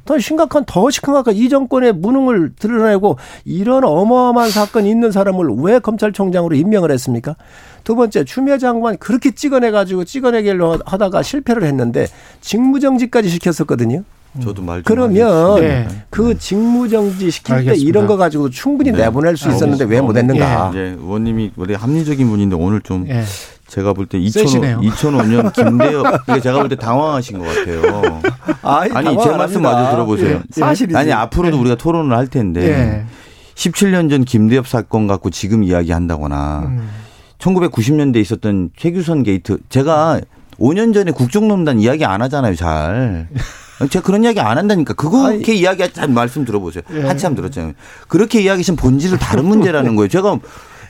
더 0.05 0.19
심각한 0.19 0.65
더 0.67 0.91
심각한 0.91 1.35
이 1.37 1.49
정권의 1.49 1.93
무능을 1.93 2.55
드러내고 2.59 3.17
이런 3.45 3.85
어마어마한 3.85 4.51
사건이 4.51 4.91
있는 4.91 5.13
사람을 5.13 5.47
왜 5.59 5.79
검찰총장으로 5.79 6.57
임명을 6.57 6.91
했습니까? 6.91 7.37
두 7.85 7.95
번째 7.95 8.25
추미애 8.25 8.59
장관 8.59 8.97
그렇게 8.99 9.31
찍어내 9.31 9.71
가지고 9.71 10.05
찍어내기로 10.05 10.81
하다가 10.85 11.23
실패를 11.23 11.63
했는데 11.63 12.09
직무정지까지 12.41 13.29
시켰었거든요. 13.29 14.03
저도 14.43 14.63
말 14.63 14.83
그러면 14.83 15.61
네. 15.61 15.87
그 16.09 16.39
직무정지 16.39 17.31
시킬 17.31 17.55
알겠습니다. 17.55 17.81
때 17.81 17.89
이런 17.89 18.07
거 18.07 18.17
가지고 18.17 18.49
충분히 18.51 18.93
네. 18.93 18.99
내보낼 18.99 19.37
수 19.37 19.49
있었는데 19.49 19.85
왜 19.85 20.01
못했는가? 20.01 20.73
예. 20.75 20.81
의원님이 20.99 21.53
원래 21.57 21.75
합리적인 21.75 22.29
분인데 22.29 22.57
오늘 22.57 22.81
좀 22.81 23.07
예. 23.09 23.23
제가 23.71 23.93
볼 23.93 24.07
때 24.07 24.19
2005, 24.19 24.81
2005년 24.83 25.53
김대업 25.55 26.05
이게 26.29 26.41
제가 26.41 26.59
볼 26.59 26.69
때 26.69 26.75
당황하신 26.77 27.39
것 27.39 27.45
같아요. 27.47 28.21
아니, 28.63 28.93
아니 28.93 29.23
제 29.23 29.31
말씀 29.31 29.63
마저 29.63 29.93
들어보세요. 29.93 30.37
예, 30.39 30.43
사실이 30.61 30.95
아니 30.97 31.13
앞으로도 31.13 31.57
예. 31.57 31.61
우리가 31.61 31.77
토론을 31.77 32.17
할 32.17 32.27
텐데 32.27 32.69
예. 32.69 33.05
17년 33.55 34.11
전 34.11 34.25
김대업 34.25 34.67
사건 34.67 35.07
갖고 35.07 35.31
지금 35.31 35.63
이야기한다거나 35.63 36.63
음. 36.67 36.89
1990년대에 37.39 38.17
있었던 38.21 38.71
최규선 38.77 39.23
게이트 39.23 39.59
제가 39.69 40.21
5년 40.59 40.93
전에 40.93 41.13
국정농단 41.13 41.79
이야기 41.81 42.05
안 42.05 42.21
하잖아요, 42.23 42.55
잘. 42.57 43.29
제가 43.89 44.05
그런 44.05 44.25
이야기 44.25 44.41
안 44.41 44.59
한다니까. 44.59 44.93
그렇게 44.93 45.55
이야기하지 45.55 46.09
말씀 46.09 46.45
들어보세요. 46.45 46.83
예. 46.93 47.01
한참 47.03 47.35
들었잖아요. 47.35 47.73
그렇게 48.09 48.43
이야기하시면 48.43 48.77
본질은 48.77 49.19
다른 49.19 49.47
문제라는 49.47 49.97
거예요. 49.97 50.09
제가 50.09 50.39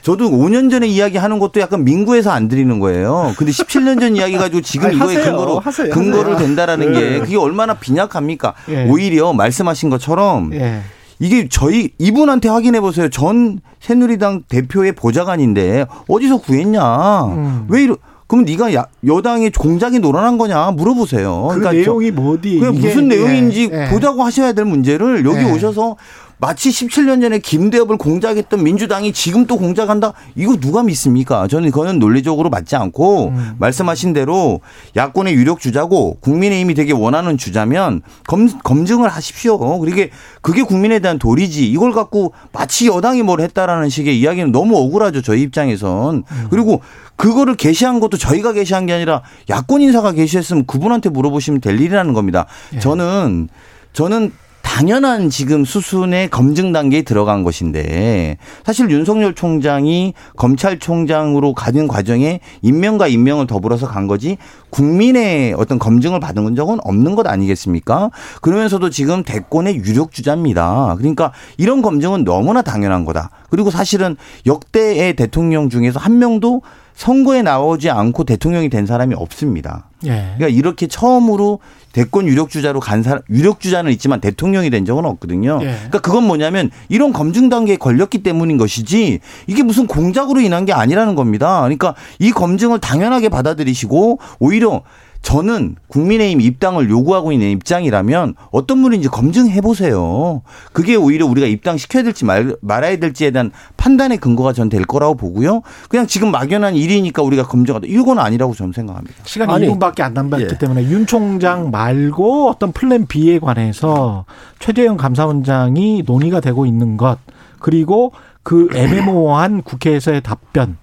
저도 0.02 0.30
5년 0.30 0.70
전에 0.70 0.86
이야기하는 0.86 1.38
것도 1.38 1.60
약간 1.60 1.84
민구에서 1.84 2.30
안 2.30 2.48
드리는 2.48 2.78
거예요. 2.78 3.34
근데 3.36 3.52
17년 3.52 4.00
전 4.00 4.16
이야기 4.16 4.36
가지고 4.36 4.60
지금 4.62 4.86
아니, 4.86 4.96
이거에 4.96 5.16
하세요. 5.16 5.24
근거로 5.24 5.58
하세요. 5.58 5.90
근거로 5.90 6.36
된다라는 6.36 6.92
네. 6.92 7.00
게 7.00 7.18
그게 7.20 7.36
얼마나 7.36 7.74
빈약합니까? 7.74 8.54
예. 8.70 8.86
오히려 8.88 9.32
말씀하신 9.32 9.90
것처럼 9.90 10.52
예. 10.54 10.80
이게 11.18 11.48
저희 11.50 11.90
이분한테 11.98 12.48
확인해 12.48 12.80
보세요. 12.80 13.10
전 13.10 13.60
새누리당 13.80 14.44
대표의 14.48 14.92
보좌관인데 14.92 15.86
어디서 16.08 16.38
구했냐? 16.38 17.24
음. 17.26 17.66
왜 17.68 17.82
이러? 17.82 17.96
그럼 18.26 18.44
네가 18.44 18.72
야, 18.74 18.86
여당의 19.04 19.50
공작이 19.50 19.98
놀아난 19.98 20.38
거냐 20.38 20.70
물어보세요. 20.70 21.48
그 21.50 21.58
그러니까 21.58 21.72
내용이 21.72 22.12
뭐디? 22.12 22.60
그게 22.60 22.78
무슨 22.78 23.08
내용인지 23.08 23.68
예, 23.72 23.86
예. 23.86 23.88
보자고 23.90 24.22
하셔야 24.22 24.52
될 24.52 24.64
문제를 24.64 25.24
여기 25.26 25.40
예. 25.40 25.52
오셔서 25.52 25.96
마치 26.40 26.70
17년 26.70 27.20
전에 27.20 27.38
김대엽을 27.38 27.98
공작했던 27.98 28.62
민주당이 28.64 29.12
지금 29.12 29.46
또 29.46 29.58
공작한다? 29.58 30.14
이거 30.34 30.56
누가 30.56 30.82
믿습니까? 30.82 31.46
저는 31.46 31.70
그거는 31.70 31.98
논리적으로 31.98 32.48
맞지 32.48 32.76
않고 32.76 33.28
음. 33.28 33.56
말씀하신 33.58 34.14
대로 34.14 34.60
야권의 34.96 35.34
유력 35.34 35.60
주자고 35.60 36.16
국민의힘이 36.20 36.74
되게 36.74 36.92
원하는 36.92 37.36
주자면 37.36 38.00
검, 38.26 38.48
검증을 38.60 39.08
하십시오. 39.08 39.58
그게 39.80 40.10
그게 40.40 40.62
국민에 40.62 40.98
대한 41.00 41.18
도리지. 41.18 41.70
이걸 41.70 41.92
갖고 41.92 42.32
마치 42.52 42.86
여당이 42.86 43.22
뭘 43.22 43.40
했다라는 43.40 43.90
식의 43.90 44.18
이야기는 44.18 44.50
너무 44.50 44.78
억울하죠. 44.78 45.20
저희 45.20 45.42
입장에선. 45.42 46.24
음. 46.26 46.46
그리고 46.48 46.80
그거를 47.16 47.54
게시한 47.54 48.00
것도 48.00 48.16
저희가 48.16 48.54
게시한 48.54 48.86
게 48.86 48.94
아니라 48.94 49.20
야권 49.50 49.82
인사가 49.82 50.12
게시했으면 50.12 50.64
그분한테 50.64 51.10
물어보시면 51.10 51.60
될 51.60 51.78
일이라는 51.78 52.14
겁니다. 52.14 52.46
예. 52.74 52.78
저는 52.78 53.50
저는 53.92 54.32
당연한 54.62 55.30
지금 55.30 55.64
수순의 55.64 56.30
검증 56.30 56.72
단계에 56.72 57.02
들어간 57.02 57.42
것인데 57.44 58.38
사실 58.64 58.90
윤석열 58.90 59.34
총장이 59.34 60.14
검찰총장으로 60.36 61.54
가는 61.54 61.88
과정에 61.88 62.40
임명과 62.62 63.08
임명을 63.08 63.46
더불어서 63.46 63.86
간 63.86 64.06
거지 64.06 64.38
국민의 64.70 65.54
어떤 65.54 65.78
검증을 65.78 66.20
받은 66.20 66.54
적은 66.54 66.78
없는 66.82 67.14
것 67.14 67.26
아니겠습니까? 67.26 68.10
그러면서도 68.40 68.90
지금 68.90 69.22
대권의 69.22 69.76
유력 69.76 70.12
주자입니다. 70.12 70.94
그러니까 70.98 71.32
이런 71.58 71.82
검증은 71.82 72.24
너무나 72.24 72.62
당연한 72.62 73.04
거다. 73.04 73.30
그리고 73.50 73.70
사실은 73.70 74.16
역대의 74.46 75.16
대통령 75.16 75.68
중에서 75.68 75.98
한 75.98 76.18
명도 76.18 76.62
선거에 77.00 77.40
나오지 77.40 77.88
않고 77.88 78.24
대통령이 78.24 78.68
된 78.68 78.84
사람이 78.84 79.14
없습니다. 79.14 79.86
예. 80.04 80.34
그러니까 80.36 80.48
이렇게 80.48 80.86
처음으로 80.86 81.60
대권 81.92 82.26
유력 82.28 82.50
주자로 82.50 82.78
간 82.78 83.02
사람 83.02 83.22
유력 83.30 83.60
주자는 83.60 83.90
있지만 83.92 84.20
대통령이 84.20 84.68
된 84.68 84.84
적은 84.84 85.06
없거든요. 85.06 85.60
예. 85.62 85.66
그러니까 85.66 86.00
그건 86.00 86.24
뭐냐면 86.24 86.70
이런 86.90 87.14
검증 87.14 87.48
단계에 87.48 87.76
걸렸기 87.78 88.22
때문인 88.22 88.58
것이지 88.58 89.20
이게 89.46 89.62
무슨 89.62 89.86
공작으로 89.86 90.42
인한 90.42 90.66
게 90.66 90.74
아니라는 90.74 91.14
겁니다. 91.14 91.60
그러니까 91.60 91.94
이 92.18 92.32
검증을 92.32 92.80
당연하게 92.80 93.30
받아들이시고 93.30 94.18
오히려 94.38 94.82
저는 95.22 95.76
국민의힘 95.88 96.40
입당을 96.40 96.88
요구하고 96.88 97.30
있는 97.30 97.50
입장이라면 97.50 98.34
어떤 98.50 98.80
분인지 98.82 99.08
검증해 99.08 99.60
보세요. 99.60 100.42
그게 100.72 100.96
오히려 100.96 101.26
우리가 101.26 101.46
입당시켜야 101.46 102.02
될지 102.02 102.24
말, 102.24 102.56
말아야 102.62 102.96
될지에 102.96 103.30
대한 103.30 103.52
판단의 103.76 104.18
근거가 104.18 104.52
전 104.54 104.70
될 104.70 104.84
거라고 104.84 105.16
보고요. 105.16 105.62
그냥 105.88 106.06
지금 106.06 106.30
막연한 106.30 106.74
일이니까 106.76 107.22
우리가 107.22 107.42
검증하다 107.44 107.86
이건 107.88 108.18
아니라고 108.18 108.54
저는 108.54 108.72
생각합니다. 108.72 109.16
시간이 109.24 109.52
아니, 109.52 109.66
2분밖에 109.68 110.00
안 110.02 110.14
남았기 110.14 110.44
예. 110.44 110.58
때문에 110.58 110.84
윤 110.84 111.06
총장 111.06 111.70
말고 111.70 112.48
어떤 112.48 112.72
플랜 112.72 113.06
B에 113.06 113.40
관해서 113.40 114.24
최재형 114.60 114.96
감사원장이 114.96 116.04
논의가 116.06 116.40
되고 116.40 116.66
있는 116.66 116.96
것 116.96 117.18
그리고 117.58 118.12
그 118.42 118.68
애매모호한 118.74 119.62
국회에서의 119.62 120.22
답변 120.22 120.76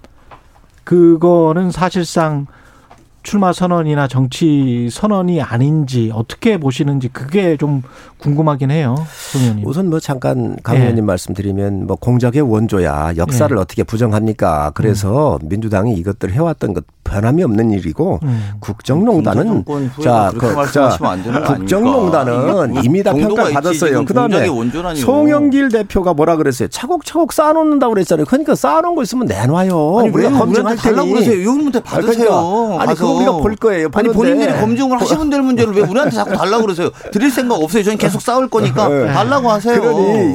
그거는 0.84 1.70
사실상 1.70 2.46
출마 3.22 3.52
선언이나 3.52 4.08
정치 4.08 4.88
선언이 4.90 5.42
아닌지 5.42 6.10
어떻게 6.14 6.56
보시는지 6.58 7.08
그게 7.08 7.56
좀 7.56 7.82
궁금하긴 8.18 8.70
해요, 8.70 8.94
송 9.32 9.42
의원님. 9.42 9.66
우선 9.66 9.90
뭐 9.90 10.00
잠깐 10.00 10.56
강 10.62 10.76
의원님 10.76 10.96
네. 10.96 11.02
말씀드리면 11.02 11.86
뭐 11.86 11.96
공작의 11.96 12.42
원조야 12.42 13.12
역사를 13.16 13.54
네. 13.54 13.60
어떻게 13.60 13.82
부정합니까? 13.82 14.72
그래서 14.74 15.38
음. 15.42 15.48
민주당이 15.48 15.94
이것들 15.94 16.32
해왔던 16.32 16.74
것 16.74 16.84
변함이 17.08 17.42
없는 17.42 17.70
일이고 17.72 18.20
음. 18.22 18.52
국정농단은 18.60 19.64
자, 20.02 20.30
그, 20.36 20.70
자 20.70 20.96
국정농단은 21.46 22.84
이미 22.84 23.02
다 23.02 23.12
평가 23.12 23.48
받았어요. 23.50 24.04
그다음에 24.04 24.46
송영길 24.96 25.70
대표가 25.70 26.14
뭐라 26.14 26.36
그랬어요? 26.36 26.68
차곡차곡 26.68 27.32
쌓아놓는다고 27.32 27.94
그랬잖아요. 27.94 28.26
그러니까 28.26 28.54
쌓아놓은 28.54 28.94
거 28.94 29.02
있으면 29.02 29.26
내놔요. 29.26 29.98
아니, 29.98 30.08
우리가 30.10 30.30
검증할 30.30 30.76
테니. 30.76 31.10
그러세요. 31.12 31.38
의원님한테 31.38 31.80
받으세요. 31.80 32.28
그러니까, 32.28 32.82
아니 32.82 32.94
그거 32.94 33.12
우리가 33.12 33.32
볼 33.32 33.56
거예요. 33.56 33.88
아니 33.94 34.08
본인들이 34.10 34.52
검증을 34.52 35.00
하시면 35.00 35.30
될 35.30 35.42
문제를 35.42 35.74
왜 35.74 35.82
우리한테 35.82 36.14
자꾸 36.16 36.36
달라고 36.36 36.62
그러세요? 36.62 36.90
드릴 37.12 37.30
생각 37.30 37.56
없어요. 37.56 37.82
저는 37.82 37.98
계속 37.98 38.20
싸울 38.20 38.48
거니까 38.48 38.88
네. 38.88 39.06
달라고 39.12 39.50
하세요. 39.50 39.80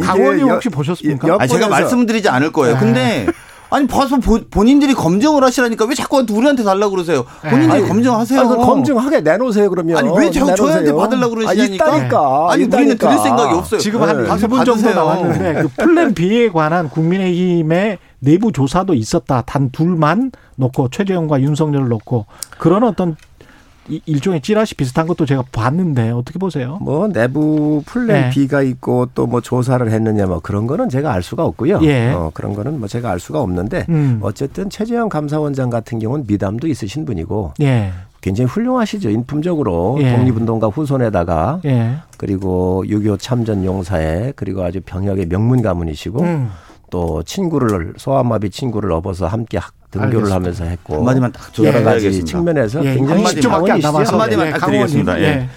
강원이 0.01 0.41
혹시 0.43 0.69
보셨습니까? 0.69 1.38
아니, 1.39 1.49
제가 1.49 1.67
말씀드리지 1.67 2.29
않을 2.29 2.51
거예요. 2.51 2.75
네. 2.75 2.79
근데 2.79 3.27
아니 3.73 3.88
봐서 3.88 4.17
본인들이 4.51 4.93
검증을 4.93 5.43
하시라니까 5.43 5.86
왜 5.86 5.95
자꾸 5.95 6.23
우리한테 6.29 6.63
달라고 6.63 6.91
그러세요? 6.91 7.25
본인들이 7.41 7.71
아니, 7.81 7.88
검증하세요. 7.88 8.39
아니, 8.39 8.49
검증하게 8.49 9.21
내놓으세요 9.21 9.67
그러면. 9.71 9.97
아니 9.97 10.09
왜 10.15 10.29
자꾸 10.29 10.53
저한테 10.55 10.93
받으려고 10.93 11.33
그러시냐니까. 11.33 11.86
아니, 11.86 11.95
있다니까. 11.95 12.47
아니 12.51 12.63
있다니까. 12.65 12.77
우리는 12.77 12.97
드릴 12.99 13.17
생각이 13.17 13.53
없어요. 13.55 13.79
지금 13.79 14.03
한 14.03 14.23
네. 14.23 14.29
2분 14.29 14.63
정도 14.63 14.93
나왔는데 14.93 15.62
그 15.63 15.67
Plan 15.69 16.13
B에 16.13 16.49
관한 16.49 16.88
국민의힘의 16.88 17.97
내부 18.19 18.51
조사도 18.51 18.93
있었다. 18.93 19.41
단 19.41 19.71
둘만 19.71 20.31
놓고 20.55 20.89
최재형과 20.89 21.41
윤석열을 21.41 21.88
놓고 21.88 22.27
그런 22.59 22.83
어떤 22.83 23.17
일종의 24.05 24.41
찌라시 24.41 24.75
비슷한 24.75 25.07
것도 25.07 25.25
제가 25.25 25.43
봤는데 25.51 26.11
어떻게 26.11 26.39
보세요? 26.39 26.77
뭐 26.81 27.07
내부 27.09 27.83
플랜 27.85 28.07
네. 28.07 28.29
B가 28.29 28.61
있고 28.61 29.07
또 29.13 29.23
뭐 29.33 29.41
조사를 29.41 29.89
했느냐 29.89 30.27
뭐 30.27 30.39
그런 30.39 30.67
거는 30.67 30.89
제가 30.89 31.11
알 31.11 31.23
수가 31.23 31.43
없고요. 31.43 31.79
예. 31.83 32.11
어, 32.11 32.29
그런 32.33 32.53
거는 32.53 32.77
뭐 32.79 32.87
제가 32.87 33.09
알 33.09 33.19
수가 33.19 33.41
없는데 33.41 33.85
음. 33.89 34.19
어쨌든 34.21 34.69
최재형 34.69 35.09
감사원장 35.09 35.69
같은 35.71 35.97
경우는 35.97 36.25
미담도 36.27 36.67
있으신 36.67 37.03
분이고 37.05 37.53
예. 37.61 37.91
굉장히 38.21 38.47
훌륭하시죠. 38.49 39.09
인품적으로 39.09 39.97
예. 40.01 40.15
독립운동가 40.15 40.67
후손에다가 40.67 41.61
예. 41.65 41.95
그리고 42.17 42.83
6.25 42.87 43.19
참전 43.19 43.65
용사에 43.65 44.33
그리고 44.35 44.63
아주 44.63 44.81
병역의 44.85 45.27
명문 45.27 45.61
가문이시고 45.61 46.21
음. 46.21 46.49
또 46.91 47.23
친구를 47.23 47.93
소아마비 47.97 48.51
친구를 48.51 48.91
업어서 48.91 49.25
함께 49.25 49.57
학 49.57 49.73
등교를 49.93 50.17
알겠습니다. 50.17 50.36
하면서 50.36 50.63
했고 50.65 50.95
한마디만 50.97 51.32
딱 51.32 51.63
여러 51.63 51.84
가지 51.84 52.25
측면에서 52.25 52.84
예, 52.86 52.95
굉장히 52.95 53.23
한마디밖에 53.23 53.71
안 53.71 53.79
남아서 53.79 54.12
한마디만 54.13 54.47
예, 54.47 54.51
딱 54.51 54.65
드리겠습니다. 54.65 55.21
예. 55.21 55.49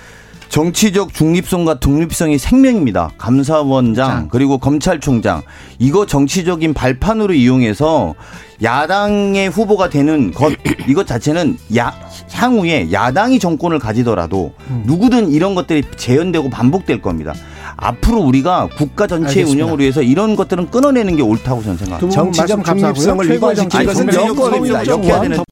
예. 0.46 0.50
정치적 0.50 1.12
중립성과 1.12 1.80
독립성이 1.80 2.38
생명입니다. 2.38 3.11
감사원장 3.18 4.09
자. 4.09 4.26
그리고 4.30 4.59
검찰총장 4.59 5.42
이거 5.78 6.06
정치적인 6.06 6.72
발판으로 6.74 7.35
이용해서 7.35 8.14
야당의 8.62 9.50
후보가 9.50 9.90
되는 9.90 10.32
것 10.32 10.52
이것 10.88 11.06
자체는 11.06 11.59
야, 11.76 11.94
향후에 12.32 12.90
야당이 12.90 13.38
정권을 13.38 13.78
가지더라도 13.78 14.52
음. 14.70 14.85
누구든 14.87 15.30
이런 15.30 15.54
것들이 15.54 15.82
재현되고 15.96 16.48
반복될 16.48 17.02
겁니다. 17.02 17.35
앞으로 17.76 18.20
우리가 18.20 18.68
국가 18.78 19.06
전체의 19.06 19.28
알겠습니다. 19.28 19.64
운영을 19.64 19.80
위해서 19.80 20.00
이런 20.00 20.35
것들은 20.35 20.70
끊어내는 20.70 21.16
게 21.16 21.22
옳다고 21.22 21.62
저는 21.62 21.76
생각합니다. 21.76 22.14
정치적 22.14 22.64
중립성을 22.64 23.30
위반시키는 23.30 23.87
것은 23.87 24.14
여권입니다. 24.14 24.87
역해야 24.87 25.20
되는 25.20 25.37